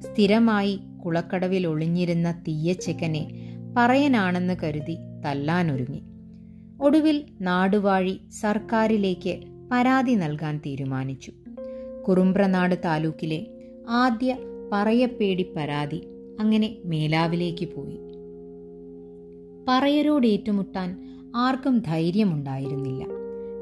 [0.00, 3.28] സ്ഥിരമായി കുളക്കടവിൽ ഒളിഞ്ഞിരുന്ന തീയച്ചെക്കനെ
[3.76, 6.02] പറയനാണെന്ന് കരുതി തല്ലാനൊരുങ്ങി.
[6.80, 9.40] ഒടുവിൽ നാടുവാഴി സർക്കാരിലേക്ക്
[9.72, 11.32] പരാതി നൽകാൻ തീരുമാനിച്ചു.
[12.08, 13.46] കുറുമ്പ്രനാട് താലൂക്കിലെ
[13.88, 14.36] ആദ്യ
[14.72, 16.08] പറയപ്പേടി പരാതി
[16.40, 17.98] അങ്ങനെ മേലാവിലേക്ക് പോയി.
[19.68, 23.04] പറയരോട് ഏറ്റുമുട്ടാൻ ആർക്കും ധൈര്യമുണ്ടായിരുന്നില്ല.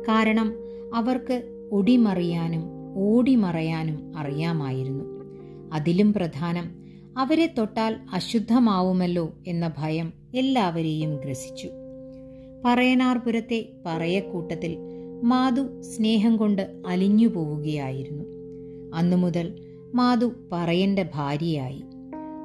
[0.08, 0.54] കാരണം
[0.94, 2.64] അവർക്ക് ഒടിമറിയാനും
[2.96, 5.04] ഓടിമറയാനും അറിയാമായിരുന്നു.
[5.72, 6.70] അതിലും പ്രധാനം
[7.18, 11.68] അവരെ തൊട്ടാൽ അശുദ്ധമാവുമല്ലോ എന്ന ഭയം എല്ലാവരെയും ഗ്രസിച്ചു.
[12.66, 14.76] പറയനാർപുരത്തെ പറയക്കൂട്ടത്തിൽ
[15.22, 18.24] മാധു സ്നേഹം കൊണ്ട് അലിഞ്ഞു പോവുകയായിരുന്നു.
[18.94, 19.60] അന്നു മുതൽ
[19.94, 21.82] മാധു പറയന്റെ ഭാര്യയായി.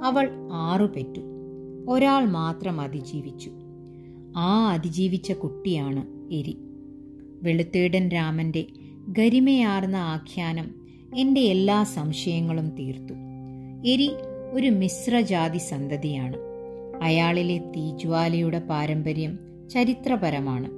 [0.03, 1.21] അവൾ ആറു പെറ്റു
[1.89, 3.51] ഒരാൾ മാത്രം അതിജീവിച്ചു.
[4.37, 6.57] ആ അതിജീവിച്ച കുട്ടിയാണ് എരി.
[7.43, 8.65] വെളുത്തേടൻ രാമന്റെ
[9.09, 10.75] ഗരിമയാർന്ന ആഖ്യാനം
[11.17, 13.13] എന്റെ എല്ലാ സംശയങ്ങളും തീർത്തു.
[13.85, 14.11] എരി
[14.51, 16.37] ഒരു മിശ്രജാതി സന്തതിയാണ്.
[17.01, 20.69] അയാളിലെ തീജ്വാലയുടെ പാരമ്പര്യം ചരിത്രപരമാണ്.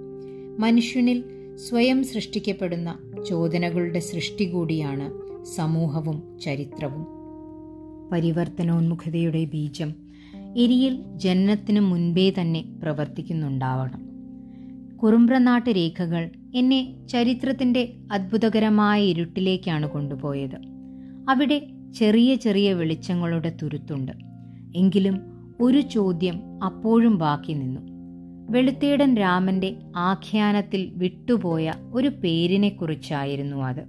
[0.60, 1.24] മനുഷ്യനിൽ
[1.56, 2.98] സ്വയം സൃഷ്ടിക്കപ്പെടുന്ന
[3.30, 5.12] ചോദനകളുടെ സൃഷ്ടി കൂടിയാണ്
[5.46, 7.08] സമൂഹവും ചരിത്രവും.
[8.12, 9.94] പരിവർത്തനോന്മുഖതയുടെ ബീജം
[10.58, 14.10] എരിയിൽ ജനനത്തിനു മുൻപേ തന്നെ പ്രവർത്തിക്കുന്നുണ്ടാവണം.
[14.98, 20.62] കുറുമ്പ്രനാട്ട് രേഖകൾ എന്നെ ചരിത്രത്തിന്റെ അത്ഭുതകരമായ ഇരുട്ടിലേക്കാണ് കൊണ്ടുപോയത്.
[21.30, 21.68] അവിടെ
[22.00, 24.12] ചെറിയ ചെറിയ വെളിച്ചങ്ങളുടെ തുരുത്തുണ്ട്.
[24.76, 25.20] എങ്കിലും
[25.62, 27.93] ഒരു ചോദ്യം അപ്പോഴും ബാക്കി നിന്നു.
[28.50, 33.84] വെളുത്തേടൻ രാമന്റെ ആഖ്യാനത്തിൽ വിട്ടുപോയ ഒരു പേരിനെക്കുറിച്ചായിരുന്നു അത്.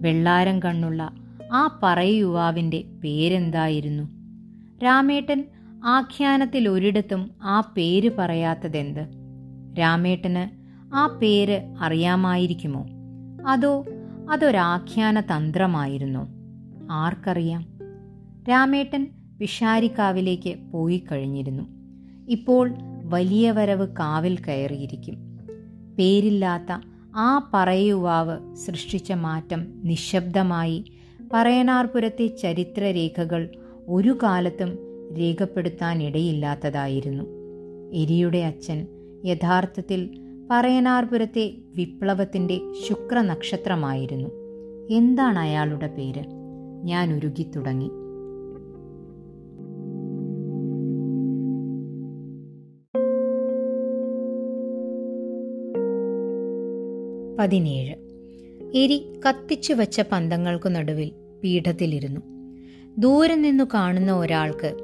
[0.00, 1.10] വെള്ളാരം കണ്ണുള്ള
[1.52, 4.04] ആ പറയുവാവിന്റെ പേരെന്തായിരുന്നു?
[4.84, 5.44] രാമേട്ടൻ
[5.84, 9.06] ആഖ്യാനത്തിൽ ഒരിടത്തും ആ പേര് പറയാത്തതെന്ത്?
[9.78, 12.86] രാമേട്ടന് ആ പേര് അറിയാമായിരിക്കുമോ?
[13.46, 13.84] അതോ
[14.30, 16.28] അതൊരാഖ്യാന തന്ത്രമായിരുന്നോ
[16.90, 17.66] ആർക്കറിയാം?
[18.50, 21.62] രാമേട്ടൻ വിഷാരിക്കാവിലേക്ക് പോയി കഴിഞ്ഞിരുന്നു
[22.28, 22.74] ഇപ്പോൾ
[23.10, 25.16] വലിയ വരവ് കാവിൽ കയറിയിരിക്കും.
[25.98, 26.80] പേരില്ലാത്ത
[27.16, 30.84] ആ പറയുവാവ് സൃഷ്ടിച്ച മാറ്റം നിശബ്ദമായി.
[31.32, 33.48] പറയനാർപുരത്തെ ചരിത്രരേഖകൾ
[33.88, 34.78] ഒരു കാലത്തും
[35.18, 37.24] രേഖപ്പെടുത്താനിടയില്ലാത്തതായിരുന്നു.
[37.92, 38.86] എരിയുടെ അച്ഛൻ
[39.24, 44.28] യഥാർത്ഥത്തിൽ പറയനാർപുരത്തെ വിപ്ലവത്തിന്റെ ശുക്രനക്ഷത്രമായിരുന്നു.
[44.90, 46.24] എന്താണ് അയാളുടെ പേര്?
[46.84, 47.90] ഞാൻ ഉരുകിത്തുടങ്ങി.
[57.38, 57.94] പതിനേഴ്.
[58.74, 61.12] എരി കത്തിച്ചു വച്ച പന്തങ്ങൾക്കു നടുവിൽ
[61.44, 62.20] പീഠത്തിലിരുന്നു.
[62.98, 64.76] ദൂരെ നിന്നു കാണുന്ന ഒരാൾക്ക്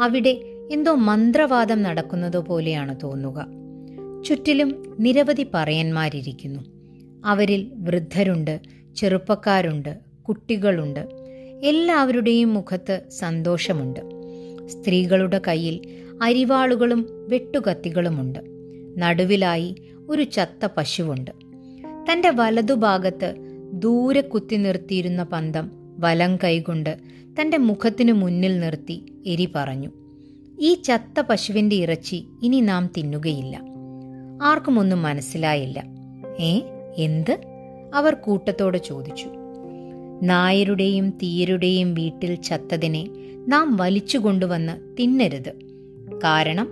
[0.00, 0.40] അവിടെ
[0.70, 3.46] എന്തോ മന്ത്രവാദം നടക്കുന്നതോ പോലെയാണ് തോന്നുക.
[4.24, 6.60] ചുറ്റിലും നിരവധി പറയന്മാരിരിക്കുന്നു.
[7.24, 8.60] അവരിൽ വൃദ്ധരുണ്ട്
[8.96, 11.08] ചെറുപ്പക്കാരുണ്ട് കുട്ടികളുണ്ട്.
[11.62, 14.00] എല്ലാവരുടെയും മുഖത്ത് സന്തോഷമുണ്ട്.
[14.68, 15.80] സ്ത്രീകളുടെ കയ്യിൽ
[16.22, 18.38] അരിവാളുകളും വെട്ടുകത്തികളുമുണ്ട്.
[18.98, 19.74] നടുവിലായി
[20.08, 21.47] ഒരു ചത്ത പശുവുണ്ട്.
[22.12, 23.34] തന്റെ വലതുഭാഗത്ത്
[23.72, 26.98] ദൂരെ കുത്തി നിർത്തിയിരുന്ന പന്തം വലം കൈകൊണ്ട്
[27.40, 29.90] തന്റെ മുഖത്തിനു മുന്നിൽ നിർത്തി എരി പറഞ്ഞു
[30.60, 33.60] ഈ ചത്ത പശുവിന്റെ ഇറച്ചി ഇനി നാം തിന്നുകയില്ല.
[34.42, 35.84] ആർക്കും ഒന്നും മനസ്സിലായില്ല.
[36.40, 36.60] ഏ
[36.96, 37.38] എന്ത്?
[37.94, 39.28] അവർ കൂട്ടത്തോടെ ചോദിച്ചു.
[40.22, 43.08] നായരുടെയും തീയരുടെയും വീട്ടിൽ ചത്തതിനെ
[43.48, 45.52] നാം വലിച്ചു കൊണ്ടുവന്ന് തിന്നരുത്.
[46.24, 46.68] കാരണം?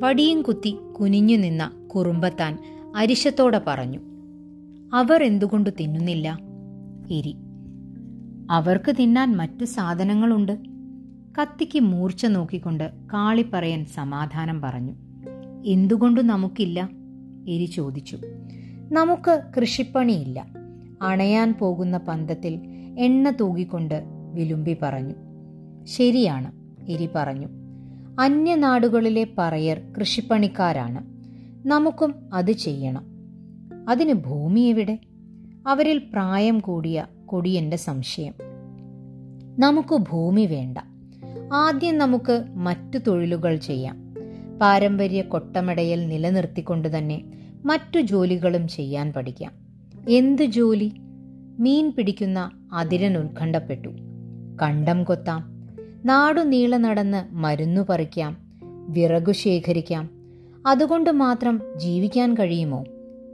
[0.00, 2.58] വടിയും കുത്തി കുനിഞ്ഞു നിന്ന കുറുമ്പത്താൻ
[2.96, 4.00] അരിശത്തോടെ പറഞ്ഞു
[4.92, 6.38] അവർ എന്തുകൊണ്ട് തിന്നുന്നില്ല?
[7.10, 7.36] എരി
[8.50, 10.58] അവർക്ക് തിന്നാൻ മറ്റു സാധനങ്ങളുണ്ട്.
[11.40, 14.94] കത്തിക്ക് മൂർച്ച നോക്കിക്കൊണ്ട് കാളിപ്പറയൻ സമാധാനം പറഞ്ഞു.
[15.66, 16.90] എന്തുകൊണ്ട് നമുക്കില്ല?
[17.48, 18.18] എരി ചോദിച്ചു.
[18.92, 20.46] നമുക്ക് കൃഷിപ്പണിയില്ല.
[21.02, 22.60] അണയാൻ പോകുന്ന പന്തത്തിൽ
[22.98, 24.02] എണ്ണ തൂകിക്കൊണ്ട്
[24.34, 25.14] വിലുമ്പി പറഞ്ഞു.
[25.84, 26.52] ശരിയാണ്
[26.90, 27.48] എരി പറഞ്ഞു.
[28.20, 31.06] അന്യനാടുകളിലെ പറയർ കൃഷിപ്പണിക്കാരാണ്.
[31.68, 33.15] നമുക്കും അത് ചെയ്യണം.
[33.88, 34.98] അതിന് ഭൂമി എവിടെ?
[35.66, 38.34] അവരിൽ പ്രായം കൂടിയ കൊടിയന്റെ സംശയം.
[39.58, 40.78] നമുക്ക് ഭൂമി വേണ്ട.
[41.52, 44.14] ആദ്യം നമുക്ക് മറ്റു തൊഴിലുകൾ ചെയ്യാം.
[44.60, 47.24] പാരമ്പര്യ കൊട്ടമടയിൽ നിലനിർത്തിക്കൊണ്ട് തന്നെ
[47.64, 49.52] മറ്റു ജോലികളും ചെയ്യാൻ പഠിക്കാം.
[50.10, 50.92] എന്ത് ജോലി?
[51.58, 53.88] മീൻ പിടിക്കുന്ന അതിരൻ ഉത്കണ്ഠപ്പെട്ടു.
[54.62, 55.68] കണ്ടം കൊത്താം.
[56.04, 58.36] നാടു നീളെ നടന്ന് മരുന്നു പറിക്കാം.
[58.88, 60.10] വിറകു ശേഖരിക്കാം.
[60.66, 62.84] അതുകൊണ്ട് മാത്രം ജീവിക്കാൻ കഴിയുമോ?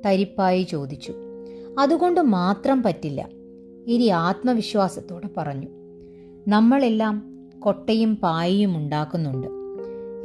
[0.07, 1.15] തരിപ്പായി ചോദിച്ചു.
[1.79, 3.29] അതുകൊണ്ട് മാത്രം പറ്റില്ല.
[3.87, 5.67] ഇരി ആത്മവിശ്വാസത്തോടെ പറഞ്ഞു.
[6.49, 9.47] നമ്മളെല്ലാം കൊട്ടയും പായയും ഉണ്ടാക്കുന്നുണ്ട്.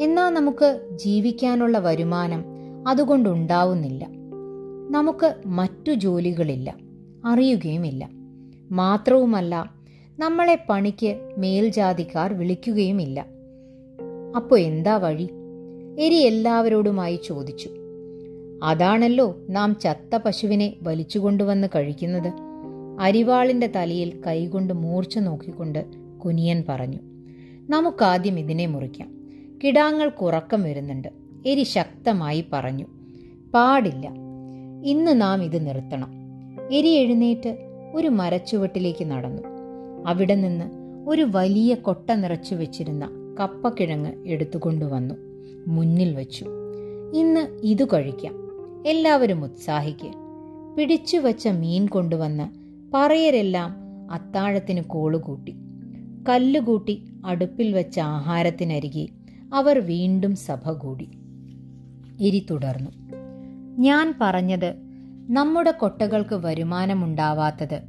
[0.04, 2.46] എന്നാൽ നമുക്ക് ജീവിക്കാനുള്ള വരുമാനം
[2.88, 4.08] അതുകൊണ്ടുണ്ടാവുന്നില്ല.
[4.90, 6.78] നമുക്ക് മറ്റു ജോലികളില്ല.
[7.26, 8.10] അറിയുകയുമില്ല.
[8.72, 9.74] മാത്രവുമല്ല
[10.20, 13.26] നമ്മളെ പണിക്ക് മേൽജാതിക്കാർ വിളിക്കുകയുമില്ല.
[14.36, 15.30] അപ്പോൾ എന്താ വഴി?
[16.00, 17.70] എരി എല്ലാവരോടുമായി ചോദിച്ചു.
[18.64, 22.34] അതാണല്ലോ നാം ചത്ത പശുവിനെ വലിച്ചുകൊണ്ടുവന്ന് കഴിക്കുന്നത്.
[23.00, 25.86] അരിവാളിന്റെ തലയിൽ കൈകൊണ്ട് മൂർച്ച നോക്കിക്കൊണ്ട്
[26.26, 26.98] കുനിയൻ പറഞ്ഞു
[27.70, 29.18] നമുക്കാദ്യം ഇതിനെ മുറിക്കാം.
[29.64, 31.08] കിടാങ്ങൾ കുറക്കം വരുന്നുണ്ട്.
[31.46, 32.86] എരി ശക്തമായി പറഞ്ഞു
[33.54, 34.12] പാടില്ല.
[34.84, 36.12] ഇന്ന് നാം ഇത് നിർത്തണം.
[36.72, 37.58] എരി എഴുന്നേറ്റ്
[37.96, 39.42] ഒരു മരച്ചുവട്ടിലേക്ക് നടന്നു.
[40.08, 40.66] അവിടെ നിന്ന്
[41.10, 45.16] ഒരു വലിയ കൊട്ട നിറച്ചു വെച്ചിരുന്ന കപ്പക്കിഴങ്ങ് എടുത്തുകൊണ്ടുവന്നു.
[45.68, 46.46] മുന്നിൽ വച്ചു
[47.16, 48.47] ഇന്ന് ഇത് കഴിക്കാം.
[48.88, 50.12] എല്ലാവരും ഉത്സാഹിക്കുക
[50.78, 52.50] പിടിച്ചു വച്ച മീൻ കൊണ്ടുവന്ന്
[52.94, 53.76] പറയരെല്ലാം
[54.12, 55.56] അത്താഴത്തിന് കോളുകൂട്ടി
[56.30, 59.08] കല്ലുകൂട്ടി അടുപ്പിൽ വെച്ച ആഹാരത്തിനരികെ
[59.54, 61.12] അവർ വീണ്ടും സഭ കൂടി.
[62.20, 62.92] ഇരി തുടർന്നു.
[63.80, 64.74] ഞാൻ പറഞ്ഞത്
[65.30, 67.82] നമ്മുടെ കൊട്ടകൾക്ക് വരുമാനമുണ്ടാവാത്തത്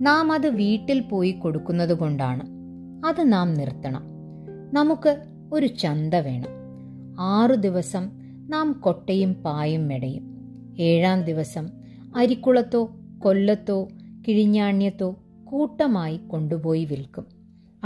[0.00, 2.42] നാം അത് വീട്ടിൽ പോയി കൊടുക്കുന്നത് കൊണ്ടാണ്.
[3.06, 4.02] അത് നാം നിർത്തണം.
[4.74, 6.48] നമുക്ക് ഒരു ചന്ത വേണം.
[7.20, 8.10] ആറു ദിവസം
[8.48, 10.32] നാം കൊട്ടയും പായും മെടയും.
[10.78, 11.68] ഏഴാം ദിവസം
[12.16, 13.88] അരിക്കുളത്തോ കൊല്ലത്തോ
[14.28, 17.26] കിഴിഞ്ഞാണ്യത്തോ കൂട്ടമായി കൊണ്ടുപോയി വിൽക്കും.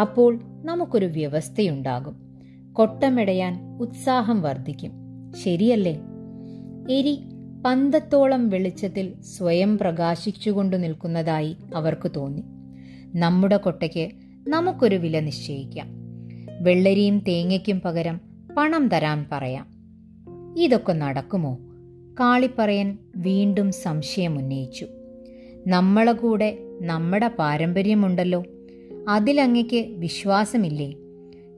[0.00, 2.40] അപ്പോൾ നമുക്കൊരു വ്യവസ്ഥയുണ്ടാകും.
[2.72, 4.92] കൊട്ടമെടയാൻ ഉത്സാഹം വർദ്ധിക്കും.
[5.44, 6.00] ശരിയല്ലേ?
[6.90, 7.18] എരി
[7.66, 12.44] പന്തത്തോളം വെളിച്ചത്തിൽ സ്വയം പ്രകാശിച്ചുകൊണ്ടു നിൽക്കുന്നതായി അവർക്ക് തോന്നി.
[13.18, 14.10] നമ്മുടെ കൊട്ടയ്ക്ക്
[14.48, 15.88] നമുക്കൊരു വില നിശ്ചയിക്കാം.
[16.60, 18.20] വെള്ളരിയും തേങ്ങയ്ക്കും പകരം
[18.56, 19.66] പണം തരാൻ പറയാം.
[20.58, 21.58] ഇതൊക്കെ നടക്കുമോ?
[22.20, 24.86] കാളിപ്പറയൻ വീണ്ടും സംശയമുന്നയിച്ചു
[25.66, 28.44] നമ്മളെ കൂടെ നമ്മുടെ പാരമ്പര്യമുണ്ടല്ലോ.
[29.08, 30.94] അതിലങ്ങയ്ക്ക് വിശ്വാസമില്ലേ?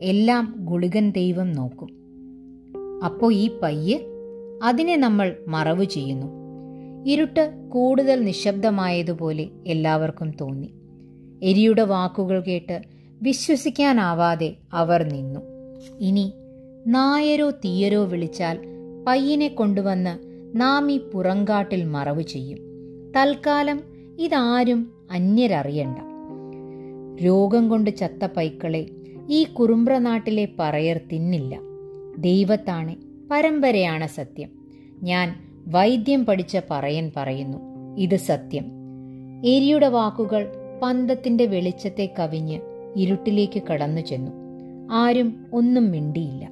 [0.00, 1.88] എല്ലാം ഗുളികൻ ദൈവം നോക്കും.
[3.04, 3.98] അപ്പോ ഈ പയ്യ്
[4.62, 6.26] അതിനെ നമ്മൾ മറവു ചെയ്യുന്നു.
[7.06, 10.72] ഇരുട്ട് കൂടുതൽ നിശബ്ദമായതുപോലെ എല്ലാവർക്കും തോന്നി.
[11.42, 12.82] എരിയുടെ വാക്കുകൾ കേട്ട്
[13.22, 15.40] വിശ്വസിക്കാനാവാതെ അവർ നിന്നു.
[16.00, 16.32] ഇനി
[16.86, 18.58] നായരോ തീയരോ വിളിച്ചാൽ
[19.06, 22.58] പയ്യനെ കൊണ്ടുവന്ന് നാം ഈ പുറങ്കാട്ടിൽ മറവ് ചെയ്യും.
[23.16, 23.80] തൽക്കാലം
[24.18, 25.98] ഇതാരും അന്യരറിയണ്ട.
[27.24, 28.90] രോഗം കൊണ്ട് ചത്ത പൈക്കളെ
[29.28, 31.60] ഈ കുറുമ്പ്രനാട്ടിലെ പറയർ തിന്നില്ല.
[32.18, 32.96] ദൈവത്താണ്
[33.30, 34.48] പരമ്പരയാണ് സത്യം.
[35.02, 35.34] ഞാൻ
[35.66, 37.58] വൈദ്യം പഠിച്ച പറയൻ പറയുന്നു
[37.98, 38.64] ഇത് സത്യം.
[39.44, 42.60] എരിയുടെ വാക്കുകൾ പന്തത്തിന്റെ വെളിച്ചത്തെ കവിഞ്ഞ്
[42.96, 44.30] ഇരുട്ടിലേക്ക് കടന്നു ചെന്നു.
[44.92, 46.50] ആരും ഒന്നും മിണ്ടിയില്ല.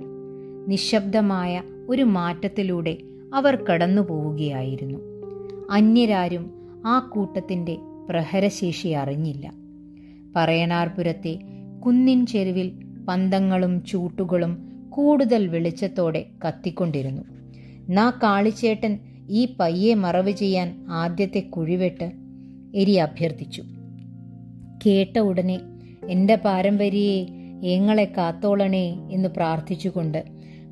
[0.69, 2.99] നിശബ്ദമായ ഒരു മാറ്റത്തിലൂടെ
[3.35, 4.99] അവർ കടന്നു പോവുകയായിരുന്നു
[5.71, 6.51] അന്യരാരും
[6.87, 7.77] ആ കൂട്ടത്തിന്റെ
[8.11, 9.53] പ്രഹരശേഷി അറിഞ്ഞില്ല.
[10.37, 11.39] പറയണാർപുരത്തെ
[11.87, 12.73] കുന്നിൻ ചെരുവിൽ
[13.09, 17.23] പന്തങ്ങളും ചൂട്ടുകളും കൂടുതൽ വെളിച്ചത്തോടെ കത്തിക്കൊണ്ടിരുന്നു.
[17.89, 22.13] നാ കാളിച്ചേട്ടൻ ഈ പയ്യെ മറവ് ചെയ്യാൻ ആദ്യത്തെ കുഴിവെട്ട്
[22.75, 23.63] എരി അഭ്യർത്ഥിച്ചു.
[24.87, 25.61] കേട്ട ഉടനെ
[26.09, 27.27] എന്റെ പാരമ്പര്യയെ
[27.65, 30.25] ഏങ്ങളെ കാത്തോളണേ എന്ന് പ്രാർത്ഥിച്ചുകൊണ്ട്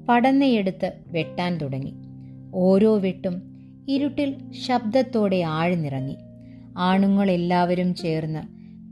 [0.08, 1.94] പടന്നയെടുത്ത് വെട്ടാൻ തുടങ്ങി.
[2.54, 3.42] ഓരോ വെട്ടും
[3.88, 6.16] ഇരുട്ടിൽ ശബ്ദത്തോടെ ആഴ്ന്നിറങ്ങി.
[6.76, 8.42] ആണുങ്ങളെല്ലാവരും ചേർന്ന്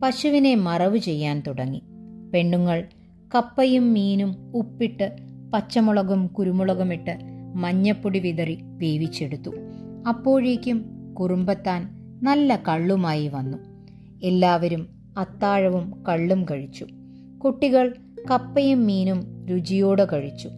[0.00, 1.82] പശുവിനെ മറവു ചെയ്യാൻ തുടങ്ങി.
[2.34, 2.84] പെണ്ണുങ്ങൾ
[3.34, 5.16] കപ്പയും മീനും ഉപ്പിട്ട്
[5.54, 7.18] പച്ചമുളകും കുരുമുളകുമിട്ട്
[7.56, 9.50] മഞ്ഞപ്പൊടി വിതറി വേവിച്ചെടുത്തു.
[10.08, 10.84] അപ്പോഴേക്കും
[11.20, 11.88] കുറുമ്പത്താൻ
[12.22, 13.58] നല്ല കള്ളുമായി വന്നു.
[14.22, 16.86] എല്ലാവരും അത്താഴവും കള്ളും കഴിച്ചു.
[17.44, 17.94] കുട്ടികൾ
[18.30, 20.48] കപ്പയും മീനും രുചിയോടെ കഴിച്ചു.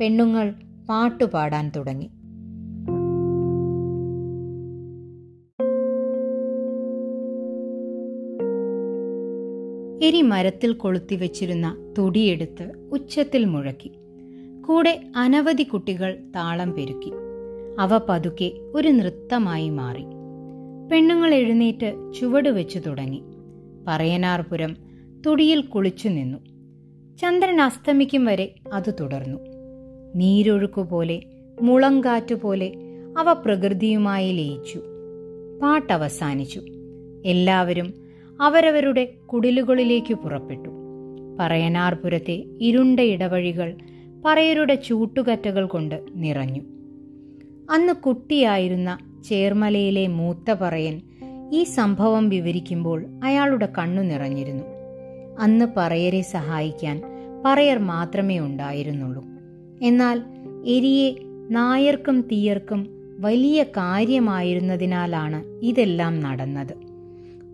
[0.00, 0.54] പെണ്ണുങ്ങൾ
[0.88, 2.10] പാട്ടുപാടാൻ തുടങ്ങി.
[10.02, 13.92] എരി മരത്തിൽ കൊളുത്തി വെച്ചിരുന്ന തൊടിയെടുത്ത് ഉച്ചത്തിൽ മുഴക്കി.
[14.68, 17.12] കൂടെ അനവധി കുട്ടികൾ താളം പെരുക്കി.
[17.78, 20.02] അവ പതുക്കെ ഒരു നൃത്തമായി മാറി.
[20.92, 23.22] പെണ്ണുങ്ങൾ എഴുന്നേറ്റ് ചുവട് വെച്ചു തുടങ്ങി.
[23.88, 24.76] പറയനാർപുരം
[25.26, 26.38] തൊടിയിൽ കുളിച്ചു നിന്നു.
[27.16, 29.38] ചന്ദ്രൻ അസ്തമിക്കും വരെ അത് തുടർന്നു.
[30.16, 31.22] നീരൊഴുക്കുപോലെ
[31.62, 32.72] മുളങ്കാറ്റുപോലെ
[33.18, 34.82] അവ പ്രകൃതിയുമായി ലയിച്ചു.
[35.62, 36.62] പാട്ടവസാനിച്ചു.
[37.24, 38.01] എല്ലാവരും
[38.42, 40.68] അവരവരുടെ കുടിലുകളിലേക്ക് പുറപ്പെട്ടു.
[41.40, 43.76] പറയനാർപുരത്തെ ഇരുണ്ട ഇടവഴികൾ
[44.24, 46.60] പറയരുടെ ചൂട്ടുകറ്റകൾ കൊണ്ട് നിറഞ്ഞു.
[47.70, 51.00] അന്ന് കുട്ടിയായിരുന്ന ചേർമലയിലെ മൂത്ത പറയൻ
[51.52, 54.64] ഈ സംഭവം വിവരിക്കുമ്പോൾ അയാളുടെ കണ്ണു നിറഞ്ഞിരുന്നു.
[55.38, 57.02] അന്ന് പറയരെ സഹായിക്കാൻ
[57.44, 59.24] പറയർ മാത്രമേ ഉണ്ടായിരുന്നുള്ളൂ.
[59.82, 60.22] എന്നാൽ
[60.66, 61.14] എരിയെ
[61.50, 62.86] നായർക്കും തീയർക്കും
[63.20, 66.91] വലിയ കാര്യമായിരുന്നതിനാലാണ് ഇതെല്ലാം നടന്നത്.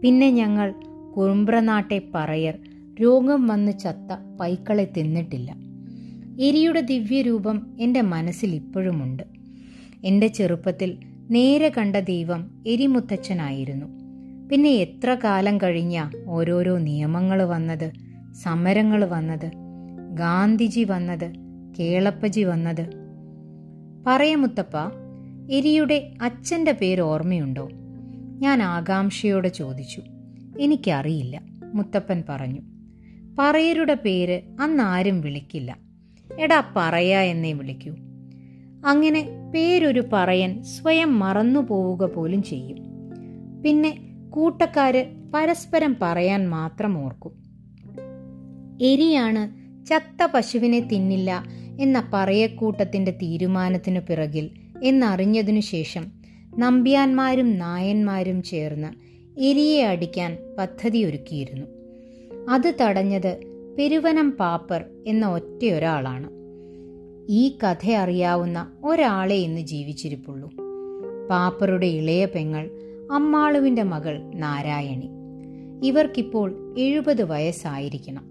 [0.02, 0.74] പിന്നെ ഞങ്ങൾ
[1.16, 2.58] കുറുമ്പ്രനാട്ടെ പറയർ.
[3.02, 5.56] രോഗം വന്ന് ചത്ത പൈക്കളെ തിന്നിട്ടില്ല.
[6.40, 9.22] എരിയുടെ ദിവ്യരൂപം എന്റെ മനസ്സിൽ ഇപ്പോഴുമുണ്ട്.
[10.04, 10.98] എന്റെ ചെറുപ്പത്തിൽ
[11.30, 13.86] നേരെ കണ്ട ദൈവം എരിമുത്തച്ഛനായിരുന്നു.
[14.48, 17.92] പിന്നെ എത്ര കാലം കഴിഞ്ഞ ഓരോരോ നിയമങ്ങൾ വന്നത്
[18.42, 19.50] സമരങ്ങൾ വന്നത്
[20.10, 21.32] ഗാന്ധിജി വന്നത്
[21.78, 22.90] കേളപ്പജി വന്നത്.
[24.06, 24.72] പറയമുത്തപ്പ
[25.50, 27.68] എരിയുടെ അച്ഛന്റെ പേര് ഓർമ്മയുണ്ടോ?
[28.38, 30.02] ഞാൻ ആകാംക്ഷയോടെ ചോദിച്ചു.
[30.60, 31.42] എനിക്കറിയില്ല
[31.74, 32.60] മുത്തപ്പൻ പറഞ്ഞു.
[33.38, 35.78] പറയരുടെ പേര് അന്നാരും വിളിക്കില്ല.
[36.40, 37.92] എടാ പറയ എന്നേ വിളിക്കൂ.
[38.86, 42.78] അങ്ങനെ പേരൊരു പറയൻ സ്വയം മറന്നു പോവുക പോലും ചെയ്യും.
[43.64, 43.98] പിന്നെ
[44.30, 47.42] കൂട്ടക്കാര് പരസ്പരം പറയാൻ മാത്രം ഓർക്കും.
[48.82, 51.44] എരിയാണ് ചത്ത പശുവിനെ തിന്നില്ല
[51.80, 54.50] എന്ന പറയക്കൂട്ടത്തിന്റെ തീരുമാനത്തിനു പിറകിൽ
[54.84, 56.17] എന്നറിഞ്ഞതിനു ശേഷം
[56.58, 58.88] നമ്പ്യാന്മാരും നായന്മാരും ചേർന്ന്
[59.40, 61.66] എരിയെ അടിക്കാൻ പദ്ധതിയൊരുക്കിയിരുന്നു.
[62.50, 63.40] അത് തടഞ്ഞത്
[63.78, 66.30] പെരുവനം പാപ്പർ എന്ന ഒറ്റയൊരാളാണ്.
[67.28, 70.50] ഈ കഥ അറിയാവുന്ന ഒരാളെ ഇന്ന് ജീവിച്ചിരിപ്പുള്ളൂ.
[71.30, 72.70] പാപ്പറുടെ ഇളയ പെങ്ങൾ
[73.12, 75.08] അമ്മാളുവിന്റെ മകൾ നാരായണി.
[75.86, 78.24] ഇവർക്കിപ്പോൾ എഴുപത് വയസ്സായിരിക്കണം.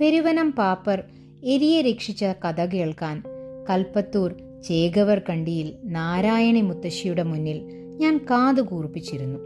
[0.00, 1.04] പെരുവനം പാപ്പർ
[1.42, 3.22] എരിയെ രക്ഷിച്ച കഥ കേൾക്കാൻ
[3.70, 7.62] കൽപ്പത്തൂർ ചേകവർ കണ്ടിയിൽ നാരായണി മുത്തശ്ശിയുടെ മുന്നിൽ
[7.96, 9.38] ഞാൻ കാതു കൂർപ്പിച്ചിരുന്നു.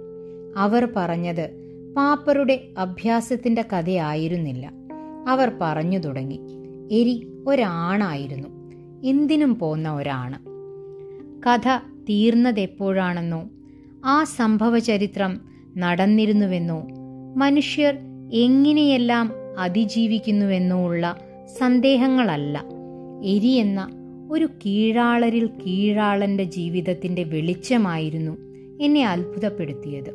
[0.56, 1.50] അവർ പറഞ്ഞത്
[1.96, 4.72] പാപ്പറുടെ അഭ്യാസത്തിന്റെ കഥയായിരുന്നില്ല.
[5.28, 6.40] അവർ പറഞ്ഞു തുടങ്ങി.
[6.92, 8.48] എരി ഒരാണായിരുന്നു.
[9.04, 10.38] എന്തിനും പോന്ന ഒരാണ്.
[11.42, 13.48] കഥ തീർന്നതെപ്പോഴാണെന്നോ
[14.04, 15.40] ആ സംഭവചരിത്രം
[15.76, 16.86] നടന്നിരുന്നുവെന്നോ
[17.36, 17.98] മനുഷ്യർ
[18.32, 21.16] എങ്ങനെയെല്ലാം അതിജീവിക്കുന്നുവെന്നോ ഉള്ള
[21.60, 22.64] സന്ദേഹങ്ങളല്ല.
[23.24, 23.88] എരി എന്ന
[24.30, 28.36] ഒരു കീഴാളരിൽ കീഴാളന്റെ ജീവിതത്തിന്റെ വെളിച്ചമായിരുന്നു
[28.82, 30.10] എന്നെ അത്ഭുതപ്പെടുത്തിയത്.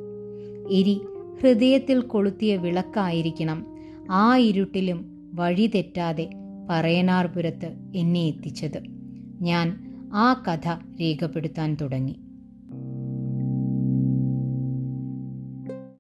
[0.71, 1.01] എരി
[1.41, 3.65] ഹൃദയത്തിൽ കൊളുത്തിയ വിളക്കായിരിക്കണം.
[4.12, 6.30] ആ ഇരുട്ടിലും വഴി തെറ്റാതെ
[6.69, 8.84] പറയനാർപുരത്ത് എന്നെ എത്തിച്ചത്.
[9.41, 10.67] ഞാൻ ആ കഥ
[11.01, 12.15] രേഖപ്പെടുത്താൻ തുടങ്ങി.